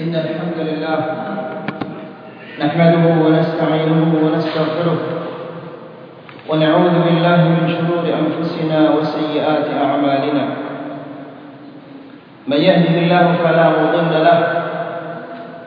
[0.00, 0.98] إن الحمد لله
[2.60, 4.98] نحمده ونستعينه ونستغفره
[6.48, 10.44] ونعوذ بالله من شرور أنفسنا وسيئات أعمالنا.
[12.48, 14.40] من يهده الله فلا مضل له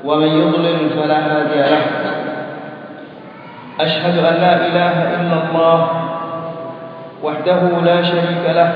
[0.05, 1.85] ومن يضلل فلا هادي له.
[3.79, 5.77] أشهد أن لا إله إلا الله
[7.23, 8.71] وحده لا شريك له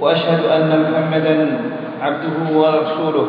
[0.00, 1.36] وأشهد أن محمدا
[2.02, 3.28] عبده ورسوله.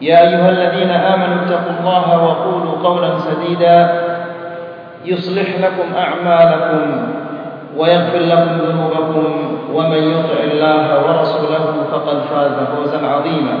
[0.00, 4.02] يا أيها الذين آمنوا اتقوا الله وقولوا قولا سديدا
[5.04, 7.06] يصلح لكم أعمالكم
[7.76, 13.56] ويغفر لكم ذنوبكم ومن يطع الله ورسوله فقد فاز فوزا عظيما.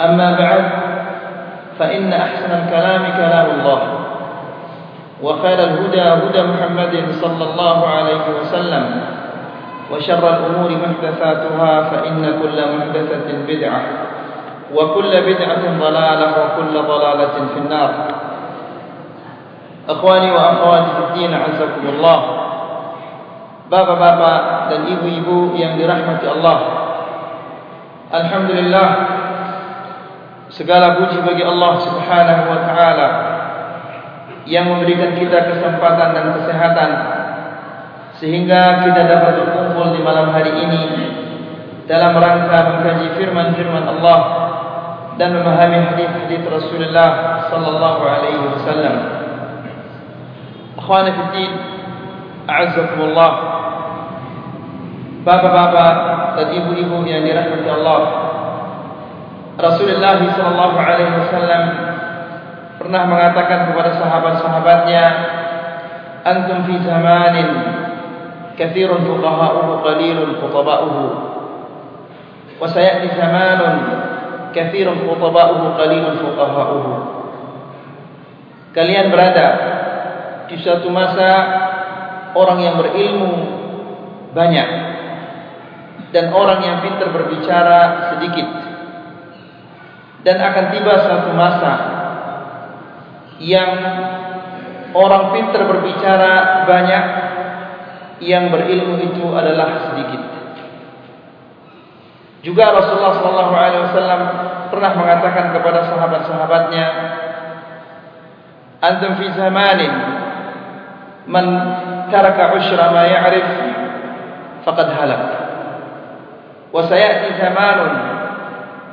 [0.00, 0.64] أما بعد
[1.78, 3.80] فإن أحسن الكلام كلام الله
[5.22, 8.84] وخير الهدى هدى محمد صلى الله عليه وسلم
[9.92, 13.82] وشر الأمور محدثاتها فإن كل محدثة بدعة.
[14.73, 17.91] وكل بدعة ضلالة وكل ضلالة في النار
[19.89, 22.19] أخواني وأخواتي في الدين عزكم الله
[23.63, 26.57] Bapak-bapak dan ibu-ibu yang dirahmati Allah
[28.11, 28.89] Alhamdulillah
[30.53, 33.07] Segala puji bagi Allah subhanahu wa ta'ala
[34.45, 36.89] Yang memberikan kita kesempatan dan kesehatan
[38.21, 40.83] Sehingga kita dapat berkumpul di malam hari ini
[41.89, 44.19] Dalam rangka mengkaji firman-firman Allah
[45.18, 48.96] Dan memahami hadis-hadis Rasulullah sallallahu alaihi wasallam.
[50.78, 51.52] Akhwani fi din
[52.48, 53.32] A'azzakumullah.
[55.26, 55.94] Bapak-bapak
[56.40, 58.00] dan ibu-ibu yang dirahmati Allah.
[59.58, 61.62] Rasulullah sallallahu alaihi wasallam
[62.78, 65.04] pernah mengatakan kepada sahabat-sahabatnya
[66.22, 67.48] antum fi zamanin
[68.54, 71.04] kathirun fuqaha'uhu qalilun khutaba'uhu
[72.58, 73.76] wa sayati zamanun
[74.58, 76.92] kathirun khutaba'uhu qalilun fuqaha'uhu.
[78.74, 79.46] Kalian berada
[80.50, 81.30] di suatu masa
[82.34, 83.32] orang yang berilmu
[84.34, 84.68] banyak
[86.10, 87.78] dan orang yang pintar berbicara
[88.16, 88.48] sedikit.
[90.26, 91.72] Dan akan tiba suatu masa
[93.38, 93.70] yang
[94.98, 97.04] orang pintar berbicara banyak
[98.26, 100.37] yang berilmu itu adalah sedikit
[102.46, 103.18] juga Rasulullah
[103.90, 104.20] wasallam
[104.70, 106.86] pernah mengatakan kepada sahabat-sahabatnya
[108.78, 109.92] antum fi zamanin
[111.26, 111.46] man
[112.14, 113.48] taraka ushra ma ya'rif
[114.62, 115.22] faqad halak.
[116.68, 117.92] Wa sayati zamanun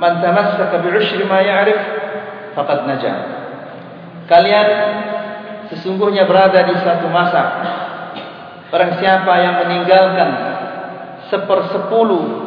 [0.02, 1.80] man tamassaka bi ushri ma ya'rif
[2.58, 3.36] faqad najah
[4.26, 4.68] kalian
[5.70, 7.44] sesungguhnya berada di satu masa.
[8.74, 10.30] Barang siapa yang meninggalkan
[11.32, 12.45] sepersepuluh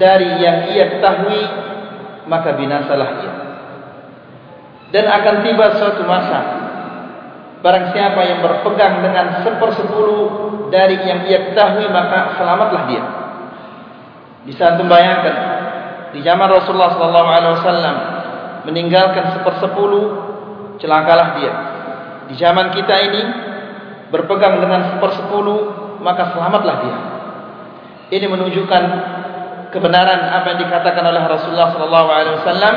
[0.00, 1.42] dari yang ia ketahui
[2.24, 3.32] maka binasalah ia
[4.90, 6.40] dan akan tiba suatu masa
[7.60, 10.24] barang siapa yang berpegang dengan sepersepuluh
[10.72, 13.04] dari yang ia ketahui maka selamatlah dia
[14.48, 15.36] bisa antum bayangkan
[16.16, 17.96] di zaman Rasulullah wasallam
[18.66, 20.04] meninggalkan sepersepuluh
[20.82, 21.54] celakalah dia.
[22.30, 23.22] Di zaman kita ini
[24.10, 25.60] berpegang dengan sepersepuluh
[26.02, 26.98] maka selamatlah dia.
[28.10, 28.82] Ini menunjukkan
[29.70, 32.74] kebenaran apa yang dikatakan oleh Rasulullah sallallahu alaihi wasallam,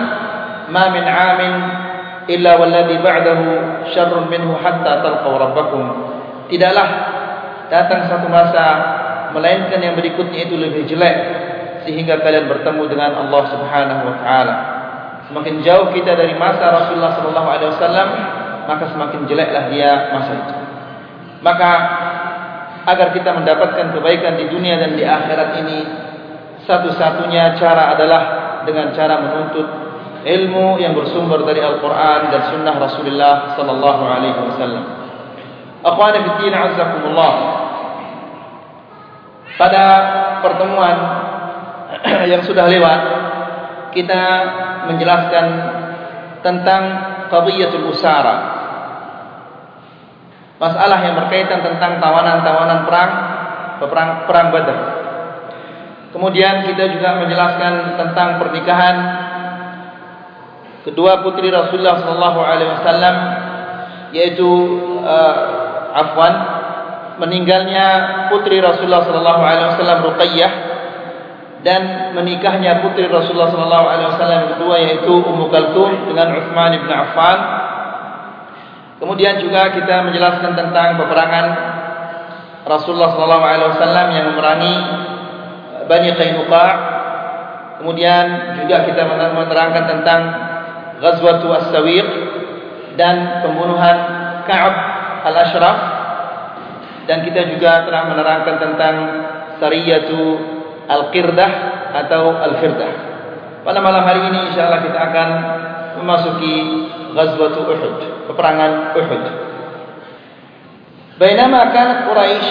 [0.70, 1.54] "Ma min 'amin
[2.30, 3.46] illa walladhi ba'dahu
[3.92, 5.84] syarrun minhu hatta talqaw rabbakum."
[6.48, 6.88] Tidaklah
[7.68, 8.66] datang satu masa
[9.34, 11.18] melainkan yang berikutnya itu lebih jelek
[11.84, 14.56] sehingga kalian bertemu dengan Allah Subhanahu wa taala.
[15.28, 18.10] Semakin jauh kita dari masa Rasulullah sallallahu alaihi wasallam,
[18.70, 20.56] maka semakin jeleklah dia masa itu.
[21.44, 21.72] Maka
[22.84, 25.80] agar kita mendapatkan kebaikan di dunia dan di akhirat ini,
[26.64, 28.22] satu-satunya cara adalah
[28.64, 29.68] dengan cara menuntut
[30.24, 34.86] ilmu yang bersumber dari Al-Qur'an dan sunnah Rasulullah sallallahu alaihi wasallam.
[35.84, 37.34] Akhwani fi din azzakumullah.
[39.60, 39.84] Pada
[40.40, 40.98] pertemuan
[42.32, 43.02] yang sudah lewat
[43.94, 44.24] kita
[44.90, 45.46] menjelaskan
[46.42, 46.84] tentang
[47.30, 48.54] qadiyatul usara
[50.58, 53.12] masalah yang berkaitan tentang tawanan-tawanan perang
[53.84, 55.03] perang perang Badar
[56.14, 58.96] Kemudian kita juga menjelaskan tentang pernikahan
[60.86, 63.16] kedua putri Rasulullah sallallahu alaihi wasallam
[64.14, 64.50] yaitu
[65.02, 65.36] uh,
[65.98, 66.34] afwan
[67.18, 67.88] meninggalnya
[68.30, 70.52] putri Rasulullah sallallahu alaihi wasallam Ruqayyah
[71.64, 77.40] dan menikahnya putri Rasulullah sallallahu alaihi wasallam kedua yaitu Ummu Kalthum dengan Utsman bin Affan.
[79.00, 81.46] Kemudian juga kita menjelaskan tentang peperangan
[82.70, 84.76] Rasulullah sallallahu alaihi wasallam yang memerangi
[85.88, 86.68] Bani Qainuqa.
[87.84, 88.26] Kemudian
[88.64, 90.22] juga kita menerangkan tentang
[91.04, 92.08] Ghazwatu As-Sawiq
[92.96, 93.98] dan pembunuhan
[94.48, 94.76] Ka'ab
[95.28, 95.78] Al-Ashraf
[97.04, 98.96] dan kita juga telah menerangkan tentang
[99.60, 100.22] Sariyatu
[100.88, 101.52] Al-Qirdah
[101.92, 102.92] atau Al-Firdah.
[103.64, 105.30] Pada malam hari ini insyaallah kita akan
[106.04, 106.56] memasuki
[107.16, 107.98] Ghazwatu Uhud,
[108.32, 109.24] peperangan Uhud.
[111.16, 112.50] Bainama kanat Quraisy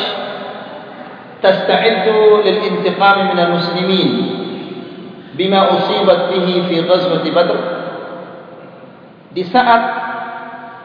[1.43, 4.11] lil intiqam min al-muslimin
[5.35, 7.59] bima usibat bihi fi ghazwati Badr
[9.33, 9.83] di saat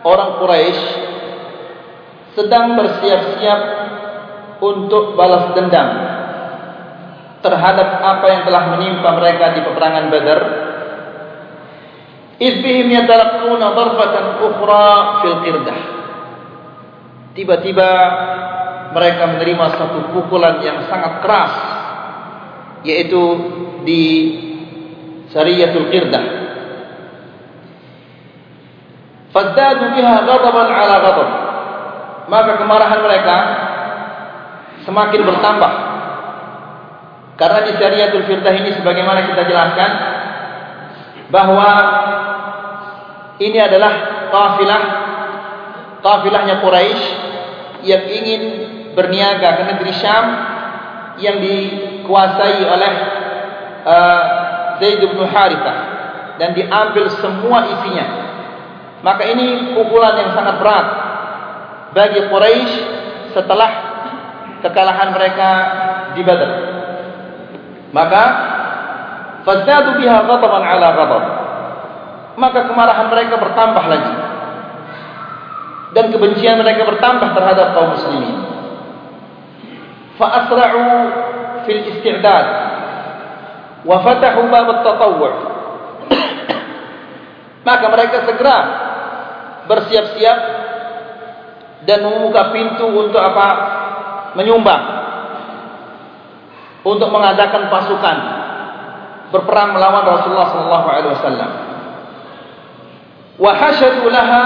[0.02, 0.82] orang Quraisy
[2.34, 3.62] sedang bersiap-siap
[4.64, 5.90] untuk balas dendam
[7.46, 10.42] terhadap apa yang telah menimpa mereka di peperangan Badar
[12.42, 14.88] izbihim yatalaqquna darbatan ukhra
[15.22, 15.80] fil qirdah
[17.38, 17.90] tiba-tiba
[18.96, 21.54] mereka menerima satu pukulan yang sangat keras
[22.86, 23.22] yaitu
[23.84, 24.04] di
[25.34, 26.48] Sariyatul Qirdah
[29.38, 31.30] Fazdadu biha ghadaban ala ghadab.
[32.28, 33.38] Maka kemarahan mereka
[34.82, 35.72] semakin bertambah.
[37.38, 39.92] Karena di syariatul firdah ini sebagaimana kita jelaskan
[41.30, 41.70] bahwa
[43.38, 43.94] ini adalah
[44.34, 44.84] kafilah
[46.02, 47.04] kafilahnya Quraisy
[47.86, 48.42] yang ingin
[48.98, 50.26] berniaga ke negeri Syam
[51.22, 52.94] yang dikuasai oleh
[53.86, 54.22] uh,
[54.82, 55.78] Zaid bin Harithah
[56.42, 58.28] dan diambil semua isinya
[59.06, 60.88] maka ini pukulan yang sangat berat
[61.94, 62.74] bagi Quraisy
[63.34, 63.70] setelah
[64.66, 65.50] kekalahan mereka
[66.18, 66.52] di Badar.
[67.94, 68.24] Maka
[69.46, 71.24] fazadu biha ghadaban ala ghadab.
[72.38, 74.14] Maka kemarahan mereka bertambah lagi.
[75.98, 78.36] Dan kebencian mereka bertambah terhadap kaum muslimin.
[81.68, 82.46] Fil isti'dad
[83.86, 85.36] wa fatahu bab at-tatawwu'.
[87.68, 88.58] Maka mereka segera
[89.68, 90.40] bersiap-siap
[91.84, 93.48] dan membuka pintu untuk apa?
[94.40, 94.84] Menyumbang.
[96.88, 98.18] Untuk mengadakan pasukan
[99.36, 101.52] berperang melawan Rasulullah sallallahu alaihi wasallam.
[103.38, 104.44] Wa hashadu laha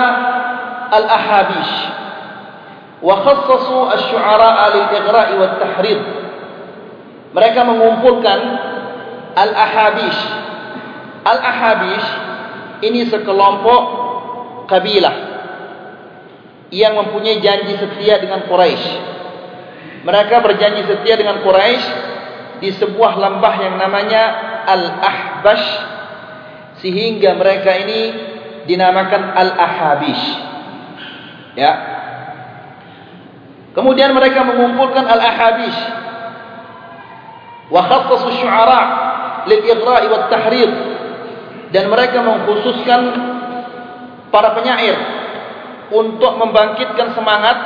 [0.90, 1.74] al-ahabish
[3.02, 6.00] khassasu asy-syu'ara'a lil-ighra'i wat-tahrid.
[7.34, 8.40] Mereka mengumpulkan
[9.34, 10.20] al-ahabish.
[11.26, 12.08] Al-ahabish
[12.86, 13.82] ini sekelompok
[14.70, 15.16] kabilah
[16.72, 19.12] yang mempunyai janji setia dengan Quraisy.
[20.02, 21.86] Mereka berjanji setia dengan Quraisy
[22.64, 24.24] di sebuah lembah yang namanya
[24.66, 25.68] Al-Ahbash
[26.82, 28.02] sehingga mereka ini
[28.66, 30.24] dinamakan Al-Ahabish.
[31.58, 31.91] Ya.
[33.72, 35.80] Kemudian mereka mengumpulkan Al-Ahabish
[37.72, 38.82] wa khassasu syu'ara
[39.48, 40.72] lil-ighra'i wat-tahrid
[41.72, 43.02] dan mereka mengkhususkan
[44.28, 45.00] para penyair
[45.92, 47.58] untuk membangkitkan semangat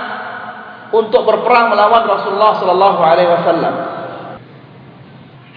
[0.94, 3.76] untuk berperang melawan Rasulullah sallallahu alaihi wasallam.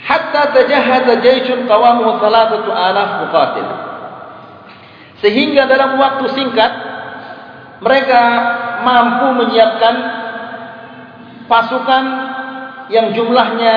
[0.01, 3.69] Hatta tajahhaza jayshun qawamuhu 3000 muqatil.
[5.21, 6.73] Sehingga dalam waktu singkat
[7.85, 8.21] mereka
[8.81, 9.95] mampu menyiapkan
[11.49, 12.05] pasukan
[12.93, 13.77] yang jumlahnya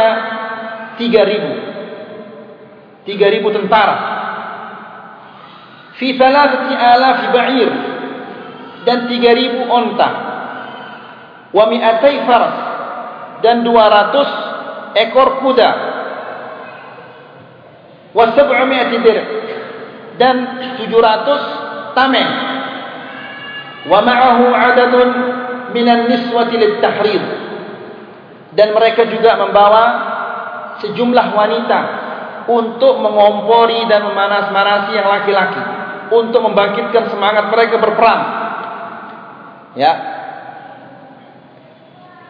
[0.99, 3.07] 3000.
[3.07, 3.97] 3000 tentara.
[5.97, 7.69] Fi thalathati alaf ba'ir.
[8.85, 10.09] Dan 3000 onta.
[11.51, 12.55] Wa mi'atai faras.
[13.41, 15.69] Dan 200 ekor kuda.
[18.11, 19.17] Wa sab'umi'ati dir
[20.19, 20.35] dan
[20.77, 22.31] 700 tameng.
[23.87, 25.09] Wa ma'ahu 'adadun
[25.73, 27.40] minan niswati lit-tahrid
[28.51, 29.83] dan mereka juga membawa
[30.83, 31.79] sejumlah wanita
[32.51, 35.61] untuk mengompori dan memanas-manasi yang laki-laki
[36.11, 38.21] untuk membangkitkan semangat mereka berperang.
[39.79, 39.93] Ya.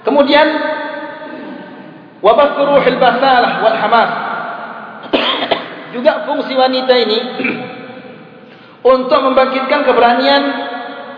[0.06, 0.48] Kemudian
[2.22, 4.12] wabah ruhil basalah wal hamas.
[5.98, 7.20] Juga fungsi wanita ini
[8.94, 10.44] untuk membangkitkan keberanian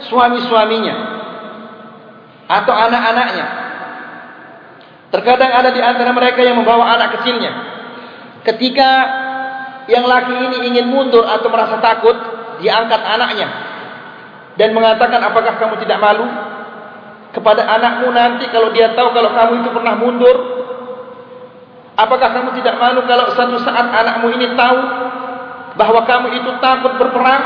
[0.08, 0.96] suami-suaminya
[2.48, 3.63] atau anak-anaknya.
[5.14, 7.54] Terkadang ada di antara mereka yang membawa anak kecilnya
[8.44, 8.90] Ketika
[9.88, 12.16] yang laki ini ingin mundur atau merasa takut,
[12.60, 13.48] diangkat anaknya
[14.60, 16.28] dan mengatakan, "Apakah kamu tidak malu
[17.34, 20.38] kepada anakmu nanti kalau dia tahu kalau kamu itu pernah mundur?
[21.98, 24.80] Apakah kamu tidak malu kalau satu saat anakmu ini tahu
[25.80, 27.44] bahwa kamu itu takut berperang?"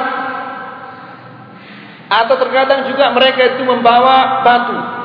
[2.07, 4.96] Atau terkadang juga mereka itu membawa batu.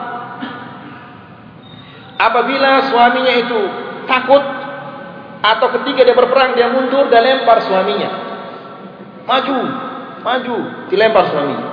[2.23, 3.61] Apabila suaminya itu
[4.07, 4.43] takut
[5.43, 8.11] atau ketika dia berperang dia mundur dan lempar suaminya.
[9.27, 9.59] Maju,
[10.23, 11.69] maju, dilempar suaminya.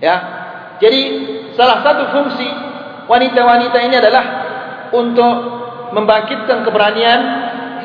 [0.00, 0.16] Ya.
[0.80, 1.00] Jadi
[1.52, 2.48] salah satu fungsi
[3.06, 4.24] wanita-wanita ini adalah
[4.90, 5.34] untuk
[5.92, 7.20] membangkitkan keberanian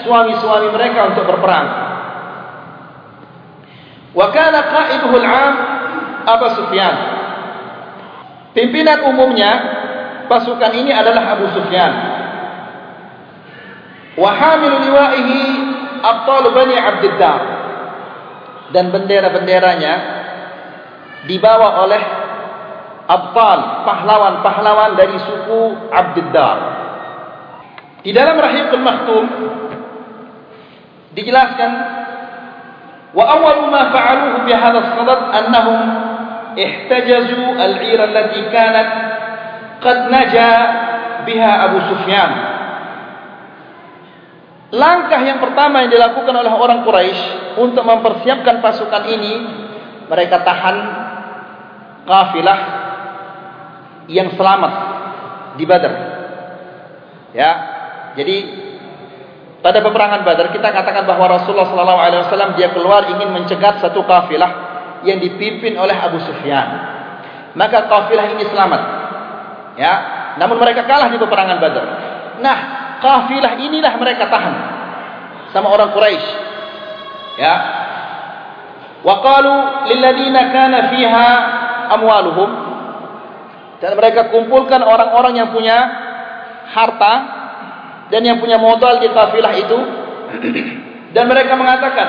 [0.08, 1.68] suami-suami mereka untuk berperang.
[4.16, 5.54] Wa kana qa'iduhu al-'am
[6.26, 6.96] Abu Sufyan.
[8.56, 9.52] Pimpinan umumnya
[10.28, 11.94] pasukan ini adalah Abu Sufyan.
[14.18, 15.42] Wa hamilu liwa'ihi
[16.04, 17.42] abtal bani abdiddar.
[18.76, 19.94] Dan bendera-benderanya
[21.28, 22.02] dibawa oleh
[23.08, 26.58] abtal pahlawan-pahlawan dari suku abdiddar.
[28.04, 29.24] Di dalam rahiqul maktum
[31.16, 31.72] dijelaskan
[33.16, 35.80] wa awwalu ma fa'aluhu bi hadha as-sadad annahum
[36.54, 38.88] ihtajazu al-'ira allati kanat
[39.84, 40.48] qad naja
[41.26, 42.32] biha Abu Sufyan
[44.68, 49.34] Langkah yang pertama yang dilakukan oleh orang Quraisy untuk mempersiapkan pasukan ini,
[50.12, 50.78] mereka tahan
[52.04, 52.60] kafilah
[54.12, 54.74] yang selamat
[55.56, 55.94] di Badar.
[57.32, 57.52] Ya,
[58.20, 58.38] jadi
[59.64, 64.52] pada peperangan Badar kita katakan bahwa Rasulullah SAW dia keluar ingin mencegat satu kafilah
[65.08, 66.68] yang dipimpin oleh Abu Sufyan.
[67.56, 68.82] Maka kafilah ini selamat.
[69.78, 69.94] Ya,
[70.42, 71.86] namun mereka kalah di peperangan Badar.
[72.42, 72.58] Nah,
[72.98, 74.56] kafilah inilah mereka tahan
[75.54, 76.30] sama orang Quraisy.
[77.38, 77.56] Ya.
[79.06, 79.56] Wa qalu
[79.94, 81.30] lil ladina kana fiha
[81.94, 82.50] amwaluhum
[83.78, 85.78] dan mereka kumpulkan orang-orang yang punya
[86.74, 87.14] harta
[88.10, 89.80] dan yang punya modal di kafilah itu
[91.16, 92.08] dan mereka mengatakan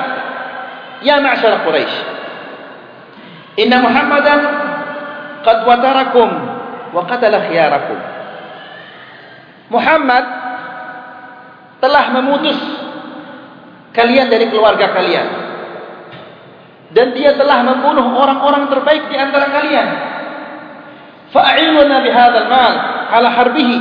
[1.05, 1.97] ya ma'syar Quraisy
[3.63, 4.41] inna Muhammadan
[5.45, 6.31] qad watarakum
[6.92, 7.99] wa qatala khiyarakum.
[9.68, 10.25] Muhammad
[11.78, 12.59] telah memutus
[13.92, 15.28] kalian dari keluarga kalian.
[16.88, 19.88] Dan dia telah membunuh orang-orang terbaik di antara kalian.
[21.37, 22.75] Fa'inuna bihadzal mal
[23.12, 23.78] ala harbihi.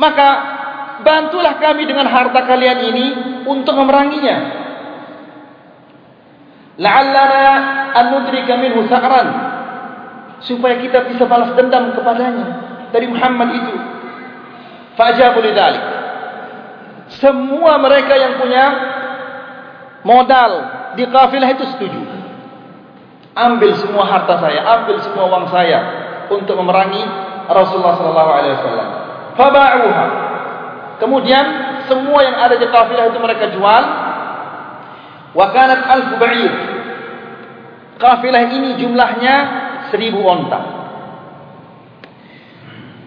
[0.00, 0.28] Maka
[1.04, 3.06] bantulah kami dengan harta kalian ini
[3.44, 4.36] untuk memeranginya.
[6.78, 7.44] La'allana
[7.92, 9.47] an nudrika minhu sa'ran
[10.44, 12.46] supaya kita bisa balas dendam kepadanya
[12.94, 13.74] dari Muhammad itu
[14.94, 15.98] fajabu lidzalik
[17.08, 18.64] semua mereka yang punya
[20.04, 20.50] modal
[20.94, 22.00] di kafilah itu setuju.
[23.38, 25.78] Ambil semua harta saya, ambil semua uang saya
[26.28, 27.00] untuk memerangi
[27.48, 28.88] Rasulullah sallallahu alaihi wasallam.
[29.38, 30.06] Faba'uha.
[30.98, 31.44] Kemudian
[31.86, 33.84] semua yang ada di kafilah itu mereka jual.
[35.32, 36.52] Wa kanat alf ba'ir.
[37.96, 39.36] Kafilah ini jumlahnya
[39.90, 40.60] seribu onta.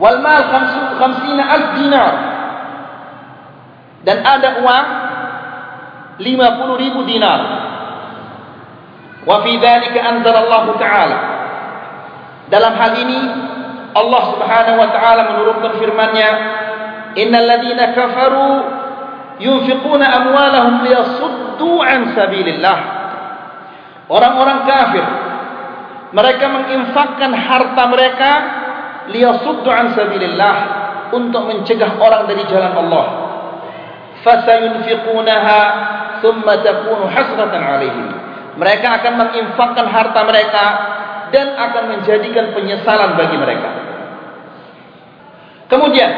[0.02, 0.98] Wal mal 50
[1.38, 2.14] alf dinar
[4.02, 4.88] dan ada uang
[6.18, 7.42] 50 ribu dinar.
[9.22, 11.18] Wa fi dzalika anzalallahu ta'ala.
[12.50, 13.20] Dalam hal ini
[13.94, 16.30] Allah Subhanahu wa taala menurunkan firman-Nya,
[17.22, 18.52] "Innal ladzina kafaru
[19.38, 22.78] yunfiquna amwalahum liyasuddu an sabilillah."
[24.12, 25.06] Orang-orang kafir
[26.12, 28.32] mereka menginfakkan harta mereka
[29.08, 30.56] liyasuddu an sabilillah
[31.16, 33.06] untuk mencegah orang dari jalan Allah.
[34.22, 35.60] Fasayunfiqunaha
[36.20, 38.08] thumma takunu hasratan alaihim.
[38.60, 40.66] Mereka akan menginfakkan harta mereka
[41.32, 43.70] dan akan menjadikan penyesalan bagi mereka.
[45.72, 46.12] Kemudian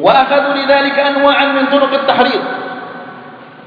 [0.00, 2.40] wa akhadhu lidzalika anwa'an min turuq at-tahrir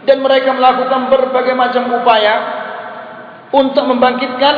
[0.09, 2.58] dan mereka melakukan berbagai macam upaya
[3.49, 4.55] untuk membangkitkan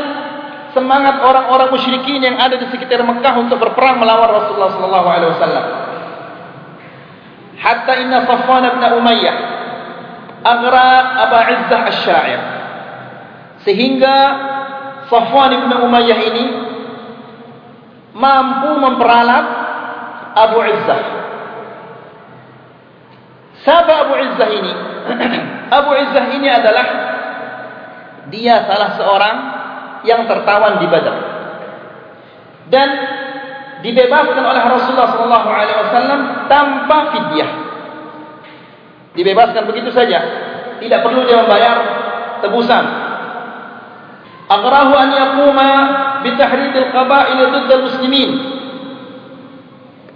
[0.72, 5.66] semangat orang-orang musyrikin yang ada di sekitar Mekah untuk berperang melawan Rasulullah sallallahu alaihi wasallam
[7.60, 9.36] hatta inna Safwan bin Umayyah
[10.42, 10.88] agra
[11.28, 12.42] Abu Izzah Asy-Sya'ir
[13.68, 14.16] sehingga
[15.12, 16.46] Safwan bin Umayyah ini
[18.16, 19.46] mampu memperalat
[20.36, 21.22] Abu Izzah
[23.62, 24.74] Siapa Abu Izzah ini?
[25.78, 26.86] Abu Izzah ini adalah
[28.32, 29.38] dia salah seorang
[30.08, 31.18] yang tertawan di Badar.
[32.72, 32.90] Dan
[33.84, 37.52] dibebaskan oleh Rasulullah sallallahu alaihi wasallam tanpa fidyah.
[39.12, 40.20] Dibebaskan begitu saja.
[40.80, 41.76] Tidak perlu dia membayar
[42.42, 42.86] tebusan.
[44.50, 45.70] Agrahu an yaquma
[46.24, 48.30] bi tahrid al-qaba'il ضد muslimin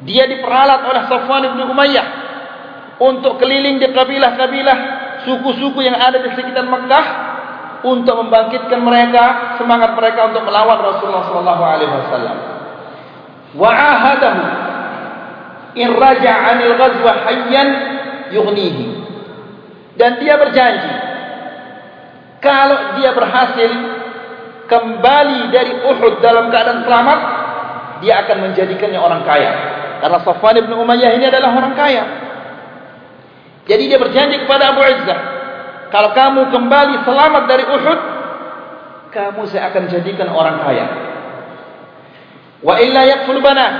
[0.05, 2.07] Dia diperalat oleh Safwan bin Umayyah
[3.01, 4.77] untuk keliling di kabilah-kabilah
[5.25, 7.05] suku-suku yang ada di sekitar Mekah
[7.85, 12.37] untuk membangkitkan mereka semangat mereka untuk melawan Rasulullah sallallahu alaihi wasallam.
[13.55, 14.43] Wa'ahadahu
[15.77, 17.69] in raja'a 'anil ghazwa hayyan
[18.33, 18.85] yughnihi.
[19.95, 20.93] Dan dia berjanji
[22.41, 23.71] kalau dia berhasil
[24.65, 27.19] kembali dari Uhud dalam keadaan selamat,
[28.01, 29.51] dia akan menjadikannya orang kaya.
[30.01, 32.03] Karena Safwan bin Umayyah ini adalah orang kaya.
[33.65, 35.19] Jadi dia berjanji kepada Abu Izzah,
[35.93, 37.99] kalau kamu kembali selamat dari Uhud,
[39.13, 40.87] kamu saya akan jadikan orang kaya.
[42.65, 43.73] Wa illa yakful banat.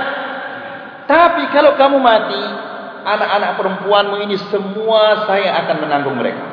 [1.06, 2.42] Tapi kalau kamu mati,
[3.06, 6.44] anak-anak perempuanmu ini semua saya akan menanggung mereka.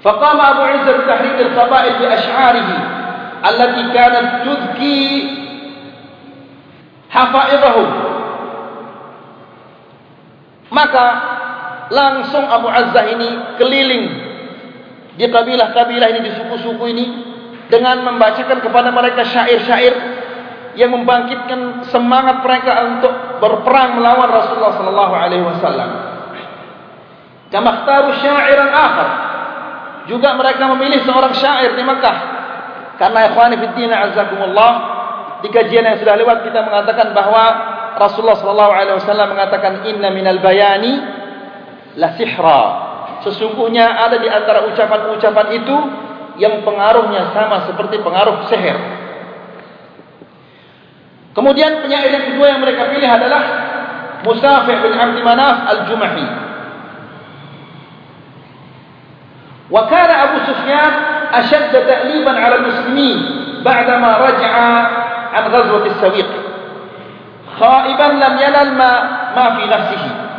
[0.00, 2.76] Faqama Abu Izzah tahrid al-qaba'il bi ash'arihi
[3.44, 5.00] allati kanat tudki
[7.12, 7.88] hafaidahum.
[10.72, 11.04] Maka
[11.90, 13.28] langsung Abu Azzah ini
[13.58, 14.04] keliling
[15.18, 17.06] di kabilah-kabilah ini di suku-suku ini
[17.70, 19.94] dengan membacakan kepada mereka syair-syair
[20.78, 25.90] yang membangkitkan semangat mereka untuk berperang melawan Rasulullah sallallahu alaihi wasallam.
[27.50, 29.08] Kama ikhtaru sya'iran akhar.
[30.06, 32.16] Juga mereka memilih seorang syair di Makkah.
[32.96, 34.72] Karena ikhwani fi din azzakumullah
[35.42, 37.44] di kajian yang sudah lewat kita mengatakan bahawa
[37.98, 41.19] Rasulullah sallallahu alaihi wasallam mengatakan inna minal bayani
[41.96, 42.62] la sihra.
[43.26, 45.76] Sesungguhnya ada di antara ucapan-ucapan itu
[46.40, 48.78] yang pengaruhnya sama seperti pengaruh sihir.
[51.30, 53.42] Kemudian penyair yang kedua yang mereka pilih adalah
[54.26, 56.26] Musafi' bin Abdi Manaf Al-Jumahi.
[59.70, 60.92] Wa kana Abu Sufyan
[61.30, 63.18] ashadd ta'liban 'ala al-muslimin
[63.62, 64.70] ba'dama raja'a
[65.30, 66.30] 'an ghazwat as-Sawiq.
[67.54, 68.92] Khaiban lam yanal ma
[69.30, 70.29] ma fi nafsihi.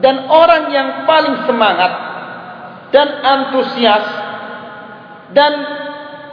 [0.00, 1.92] Dan orang yang paling semangat
[2.92, 4.06] dan antusias
[5.32, 5.52] dan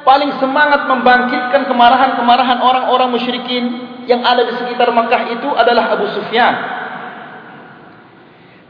[0.03, 3.63] paling semangat membangkitkan kemarahan-kemarahan orang-orang musyrikin
[4.07, 6.55] yang ada di sekitar Makkah itu adalah Abu Sufyan.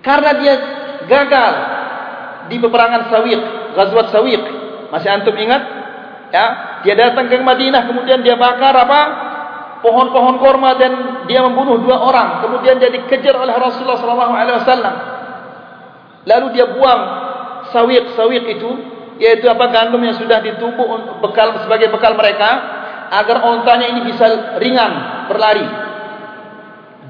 [0.04, 0.54] Karena dia
[1.06, 1.54] gagal
[2.50, 3.42] di peperangan Sawiq,
[3.78, 4.44] Ghazwat Sawiq.
[4.90, 5.64] Masih antum ingat?
[6.30, 6.46] Ya,
[6.86, 9.02] dia datang ke Madinah kemudian dia bakar apa?
[9.80, 12.44] Pohon-pohon korma dan dia membunuh dua orang.
[12.44, 14.96] Kemudian dia dikejar oleh Rasulullah wasallam.
[16.28, 17.02] Lalu dia buang
[17.72, 18.70] sawiq-sawiq itu
[19.20, 22.50] yaitu apa gandum yang sudah ditumbuk untuk bekal sebagai bekal mereka
[23.12, 25.66] agar ontanya ini bisa ringan berlari.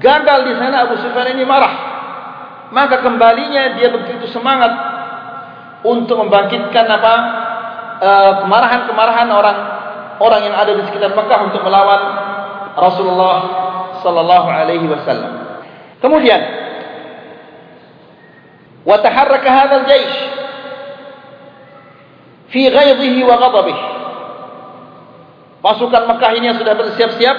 [0.00, 1.74] Gagal di sana Abu Sufyan ini marah.
[2.70, 4.70] Maka kembalinya dia begitu semangat
[5.82, 7.14] untuk membangkitkan apa
[7.98, 9.58] eh, kemarahan-kemarahan orang
[10.20, 12.29] orang yang ada di sekitar Mekah untuk melawan
[12.76, 13.38] Rasulullah
[14.02, 15.62] sallallahu alaihi wasallam.
[16.00, 16.40] Kemudian
[18.86, 20.16] wa taharraka hadzal jaysh
[22.50, 23.84] fi ghaidhihi wa ghadabihi.
[25.60, 27.36] Pasukan Mekah ini yang sudah bersiap-siap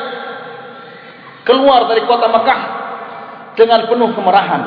[1.42, 2.62] keluar dari kota Mekah
[3.58, 4.62] dengan penuh kemarahan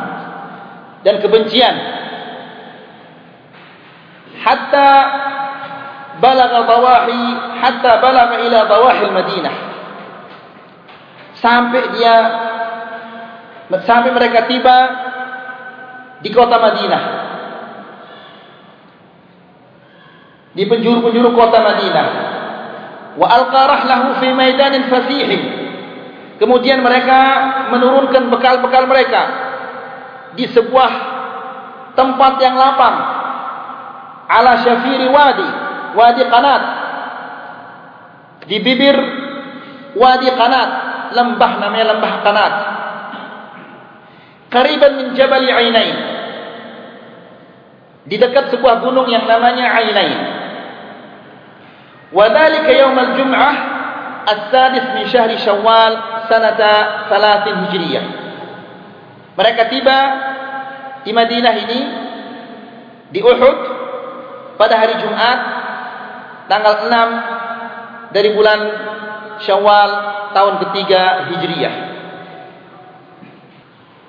[1.06, 1.74] dan kebencian.
[4.42, 4.90] Hatta
[6.18, 7.22] balagha dawahi
[7.62, 9.73] hatta balagha ila dawahi Madinah.
[11.44, 12.16] Sampai dia
[13.84, 14.76] sampai mereka tiba
[16.24, 17.24] di kota Madinah.
[20.54, 22.06] di penjuru-penjuru kota Madinah.
[23.18, 25.28] Wa alqarah lahu fi maidanin fasih.
[26.38, 27.20] Kemudian mereka
[27.74, 29.22] menurunkan bekal-bekal mereka
[30.34, 30.92] di sebuah
[31.94, 32.96] tempat yang lapang
[34.26, 35.48] ala syafiri wadi,
[35.94, 36.62] wadi qanat.
[38.50, 38.96] Di bibir
[39.94, 40.70] wadi qanat,
[41.14, 42.54] lembah namanya lembah Tanat.
[44.50, 45.96] Kariban min Jabal Ainain.
[48.04, 50.20] Di dekat sebuah gunung yang namanya Ainain.
[52.14, 53.54] Wa dhalika yawm al-jum'ah
[54.28, 55.92] as-sadis min syahr Syawal
[56.30, 58.06] sanata 3 Hijriah.
[59.34, 59.98] Mereka tiba
[61.02, 61.80] di Madinah ini
[63.10, 63.58] di Uhud
[64.54, 65.38] pada hari Jumat
[66.46, 68.60] tanggal 6 dari bulan
[69.42, 69.90] Syawal
[70.30, 71.74] tahun ketiga Hijriyah.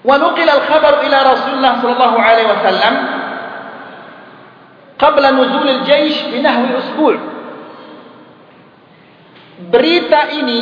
[0.05, 2.93] Wa nuqila al-khabar ila Rasulullah sallallahu alaihi wasallam
[5.01, 7.17] qabla nuzul al-jaysh bi nahwi usbu'
[9.73, 10.61] berita ini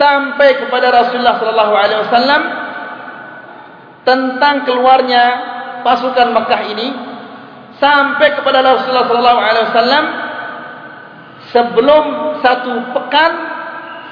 [0.00, 2.42] sampai kepada Rasulullah sallallahu alaihi wasallam
[4.08, 5.24] tentang keluarnya
[5.84, 6.88] pasukan Mekah ini
[7.76, 10.04] sampai kepada Rasulullah sallallahu alaihi wasallam
[11.50, 12.04] sebelum
[12.40, 13.32] satu pekan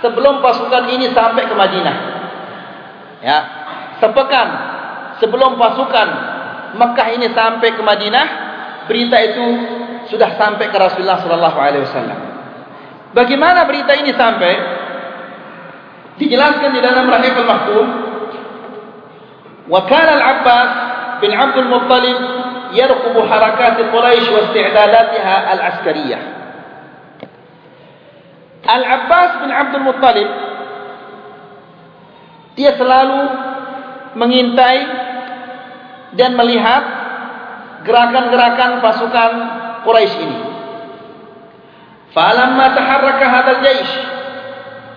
[0.03, 1.97] sebelum pasukan ini sampai ke Madinah.
[3.19, 3.39] Ya,
[3.99, 4.49] sepekan
[5.19, 6.09] sebelum pasukan
[6.79, 8.27] Mekah ini sampai ke Madinah,
[8.87, 9.47] berita itu
[10.13, 12.19] sudah sampai ke Rasulullah sallallahu alaihi wasallam.
[13.17, 14.55] Bagaimana berita ini sampai?
[16.19, 17.89] Dijelaskan di dalam Rahimul Mahfuz.
[19.69, 20.71] Wa kana al-Abbas
[21.23, 22.19] bin Abdul Muttalib
[22.75, 26.38] yarqubu harakat Quraisy wa isti'dadatiha al-askariyah.
[28.69, 30.29] Al-Abbas bin Abdul Muttalib
[32.59, 33.21] dia selalu
[34.19, 34.79] mengintai
[36.19, 36.83] dan melihat
[37.87, 39.33] gerakan-gerakan pasukan
[39.87, 40.39] Quraisy ini.
[42.11, 43.93] Falamma taharraka hadzal jaysh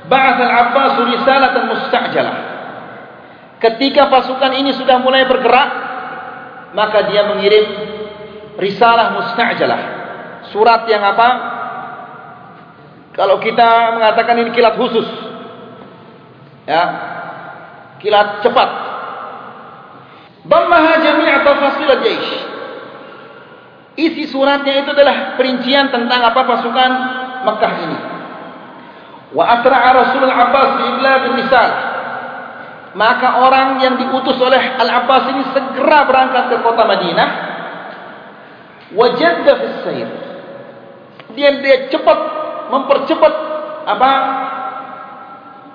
[0.10, 2.38] ba'ath al-Abbas risalatan musta'jalah.
[3.62, 5.70] Ketika pasukan ini sudah mulai bergerak,
[6.74, 7.66] maka dia mengirim
[8.58, 9.82] risalah musta'jalah.
[10.50, 11.30] Surat yang apa?
[13.22, 15.06] Kalau kita mengatakan ini kilat khusus.
[16.66, 16.84] Ya.
[18.02, 18.70] Kilat cepat.
[20.42, 22.32] Dammaha jami' tafasil al-jaysh.
[23.94, 26.92] Isi suratnya itu adalah perincian tentang apa pasukan
[27.46, 27.98] Mekah ini.
[29.38, 31.70] Wa asra'a Rasul Al-Abbas bi iblagh misal.
[32.98, 37.30] Maka orang yang diutus oleh Al-Abbas ini segera berangkat ke kota Madinah.
[38.98, 40.10] Wajadda fi sayr.
[41.38, 42.41] Dia dia cepat
[42.72, 43.34] mempercepat
[43.86, 44.12] apa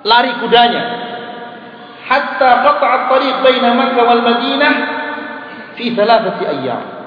[0.01, 0.81] lari kudanya
[2.07, 4.73] hatta qata'a at-tariq baina Makkah wal Madinah
[5.77, 6.97] fi thalathati ayyam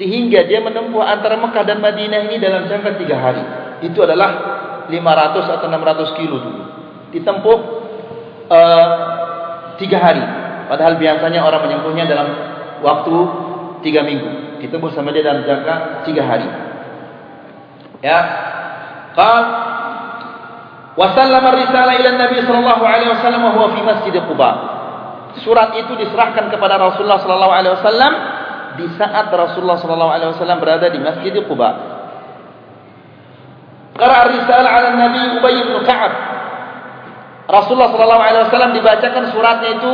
[0.00, 3.44] sehingga dia menempuh antara Mekah dan Madinah ini dalam jangka tiga hari.
[3.84, 4.30] Itu adalah
[4.88, 6.62] 500 atau 600 kilo dulu.
[7.12, 7.58] Ditempuh
[8.48, 8.88] uh,
[9.76, 10.24] tiga hari.
[10.72, 12.28] Padahal biasanya orang menempuhnya dalam
[12.80, 13.14] waktu
[13.84, 14.58] tiga minggu.
[14.64, 16.48] Ditempuh sama dia dalam jangka tiga hari.
[18.00, 18.18] Ya.
[19.12, 19.44] Qal
[20.92, 24.50] Wasallama risalah ila Nabi sallallahu alaihi wasallam wa huwa fi Masjid Quba.
[25.40, 28.12] Surat itu diserahkan kepada Rasulullah sallallahu alaihi wasallam
[28.76, 31.70] di saat Rasulullah sallallahu alaihi wasallam berada di Masjid Quba.
[33.96, 36.12] Qara risalah ala Nabi Ubay bin Ka'ab.
[37.48, 39.92] Rasulullah sallallahu alaihi wasallam dibacakan suratnya itu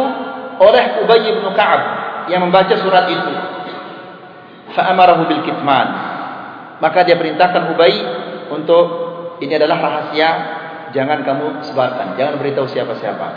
[0.59, 1.83] oleh Ubay bin Ka'ab
[2.26, 3.33] yang membaca surat itu.
[4.74, 5.87] Fa amarahu bil kitman.
[6.83, 7.94] Maka dia perintahkan Ubay
[8.50, 9.08] untuk
[9.38, 10.31] ini adalah rahasia
[10.92, 13.29] jangan kamu sebarkan, jangan beritahu siapa-siapa.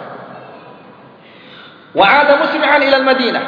[1.91, 3.45] Wa'ada musliman ila al-Madinah.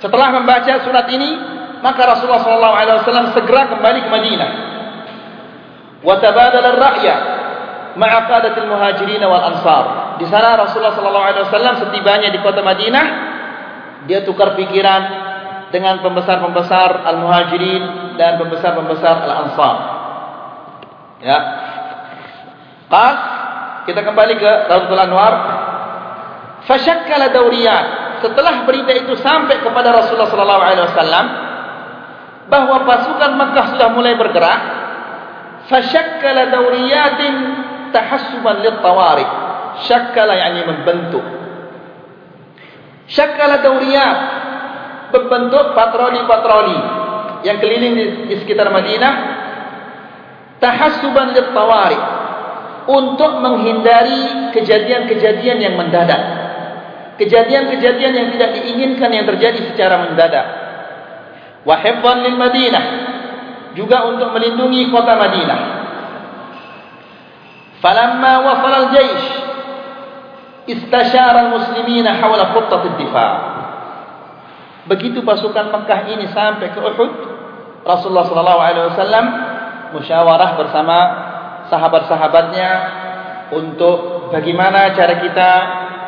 [0.00, 1.30] Setelah membaca surat ini,
[1.84, 4.50] maka Rasulullah SAW segera kembali ke Madinah.
[6.04, 7.16] Watabadal ar-ra'ya
[7.96, 10.16] ma'a qadatil muhajirin wal ansar.
[10.20, 13.06] Di sana Rasulullah SAW setibanya di kota Madinah,
[14.08, 15.02] dia tukar pikiran
[15.68, 19.95] dengan pembesar-pembesar al-muhajirin dan pembesar-pembesar al-ansar.
[21.26, 21.38] Ya.
[22.86, 23.18] Qas
[23.90, 25.34] kita kembali ke Rasul Anwar.
[26.70, 27.86] Fashakkala dawriyat
[28.22, 31.26] setelah berita itu sampai kepada Rasulullah sallallahu alaihi wasallam
[32.46, 34.60] bahwa pasukan Makkah sudah mulai bergerak
[35.66, 37.34] fasyakkala dawriyatin
[37.90, 39.26] tahassuban lit-tawari
[39.84, 41.24] syakkala yakni membentuk
[43.10, 44.18] syakkala dawriyat
[45.12, 46.78] membentuk patroli-patroli
[47.46, 49.35] yang keliling di, di sekitar Madinah
[50.62, 52.00] tahassuban lit-tawari
[52.86, 56.46] untuk menghindari kejadian-kejadian yang mendadak
[57.16, 60.46] kejadian-kejadian yang tidak diinginkan yang terjadi secara mendadak.
[61.66, 62.84] Wahibban lil Madinah
[63.74, 65.60] juga untuk melindungi kota Madinah.
[67.82, 69.26] Falamma wasal al-jaysh
[70.70, 73.34] istashara al-muslimina hawla khuttat ad-difa'.
[74.86, 77.12] Begitu pasukan Mekah ini sampai ke Uhud,
[77.82, 79.24] Rasulullah sallallahu alaihi wasallam
[79.94, 80.98] musyawarah bersama
[81.70, 82.70] sahabat-sahabatnya
[83.54, 85.50] untuk bagaimana cara kita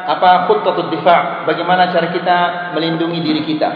[0.08, 2.36] apa khutbatul difa' bagaimana cara kita
[2.72, 3.70] melindungi diri kita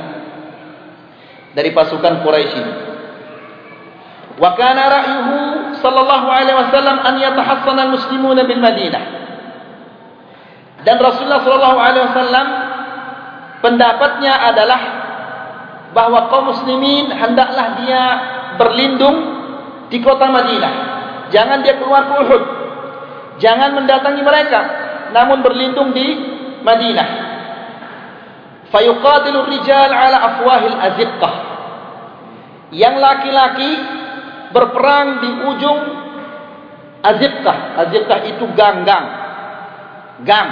[1.52, 2.74] dari pasukan Quraisy ini.
[4.40, 5.38] Wa kana ra'yuhu
[5.76, 9.04] sallallahu alaihi wasallam an yatahassana almuslimun bil Madinah.
[10.82, 12.46] Dan Rasulullah sallallahu alaihi wasallam
[13.60, 14.80] pendapatnya adalah
[15.92, 18.02] bahwa kaum muslimin hendaklah dia
[18.56, 19.31] berlindung
[19.92, 20.74] di kota Madinah
[21.28, 22.42] jangan dia keluar ke Uhud
[23.36, 24.60] jangan mendatangi mereka
[25.12, 26.08] namun berlindung di
[26.64, 27.08] Madinah.
[28.72, 31.34] Fayuqatilu rijal ala afwahil aziqqah.
[32.72, 33.72] Yang laki-laki
[34.56, 35.80] berperang di ujung
[37.04, 37.56] aziqqah.
[37.86, 39.20] Aziqqah itu ganggang.
[40.22, 40.50] gang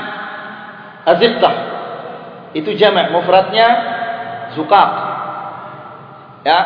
[1.07, 1.55] azibtah
[2.59, 3.69] itu jamak mufradnya
[4.59, 4.91] zuqaq
[6.43, 6.59] ya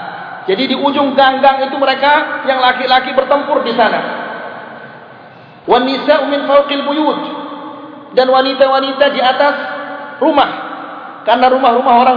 [0.44, 4.00] jadi di ujung gang-gang itu mereka yang laki-laki bertempur di sana.
[5.64, 7.20] Wan nisa'u min fawqil buyut.
[8.12, 9.57] Dan wanita-wanita di atas
[10.20, 10.50] rumah.
[11.24, 12.16] Karena rumah-rumah orang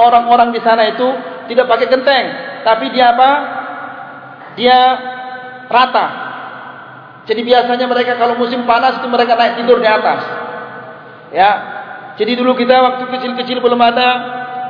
[0.00, 1.04] orang-orang di sana itu
[1.52, 2.24] tidak pakai genteng.
[2.64, 3.30] Tapi dia apa?
[4.56, 4.78] Dia
[5.68, 6.06] rata.
[7.28, 10.20] Jadi biasanya mereka kalau musim panas itu mereka naik tidur di atas.
[11.36, 11.50] Ya.
[12.16, 14.08] Jadi dulu kita waktu kecil-kecil belum ada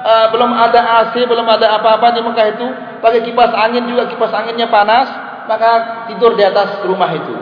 [0.06, 2.66] uh, belum ada AC belum ada apa-apa di Mekah itu.
[3.02, 5.10] Pakai kipas angin juga kipas anginnya panas
[5.50, 7.34] maka tidur di atas rumah itu.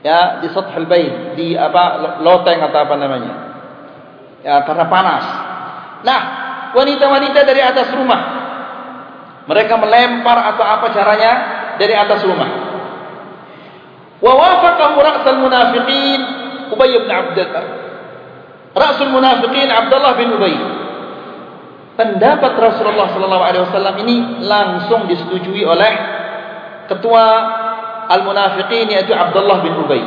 [0.00, 3.32] Ya di sathul bait di apa loteng atau apa namanya.
[4.40, 5.24] Ya karena panas.
[6.00, 6.20] Nah
[6.72, 8.20] wanita-wanita dari atas rumah.
[9.46, 11.32] Mereka melempar atau apa caranya
[11.78, 12.50] dari atas rumah.
[14.16, 16.20] Wa wafaqahu ra'sul munafiqin
[16.72, 17.64] ubay bin abdullah
[18.74, 20.54] ra'sul munafiqin abdullah bin ubay
[21.96, 25.92] pendapat Rasulullah wasallam ini langsung disetujui oleh
[26.86, 27.24] ketua
[28.06, 30.04] al-munafiqin yaitu Abdullah bin Ubay.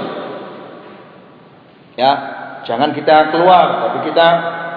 [1.99, 2.11] Ya,
[2.63, 4.27] jangan kita keluar, tapi kita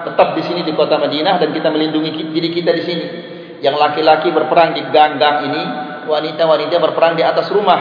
[0.03, 3.05] tetap di sini di kota Madinah dan kita melindungi diri kita di sini.
[3.63, 5.61] Yang laki-laki berperang di gang-gang ini,
[6.03, 7.79] wanita-wanita berperang di atas rumah.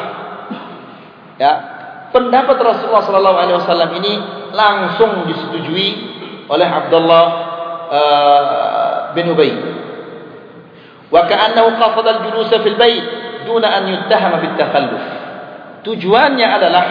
[1.42, 1.52] Ya,
[2.14, 4.12] pendapat Rasulullah sallallahu alaihi wasallam ini
[4.54, 5.88] langsung disetujui
[6.46, 7.24] oleh Abdullah
[7.90, 9.52] uh, bin Ubay.
[11.12, 13.04] Wa ka'annahu qasada al-julus fil bait
[13.44, 15.04] duna an yuttahama bit takhalluf.
[15.82, 16.84] Tujuannya adalah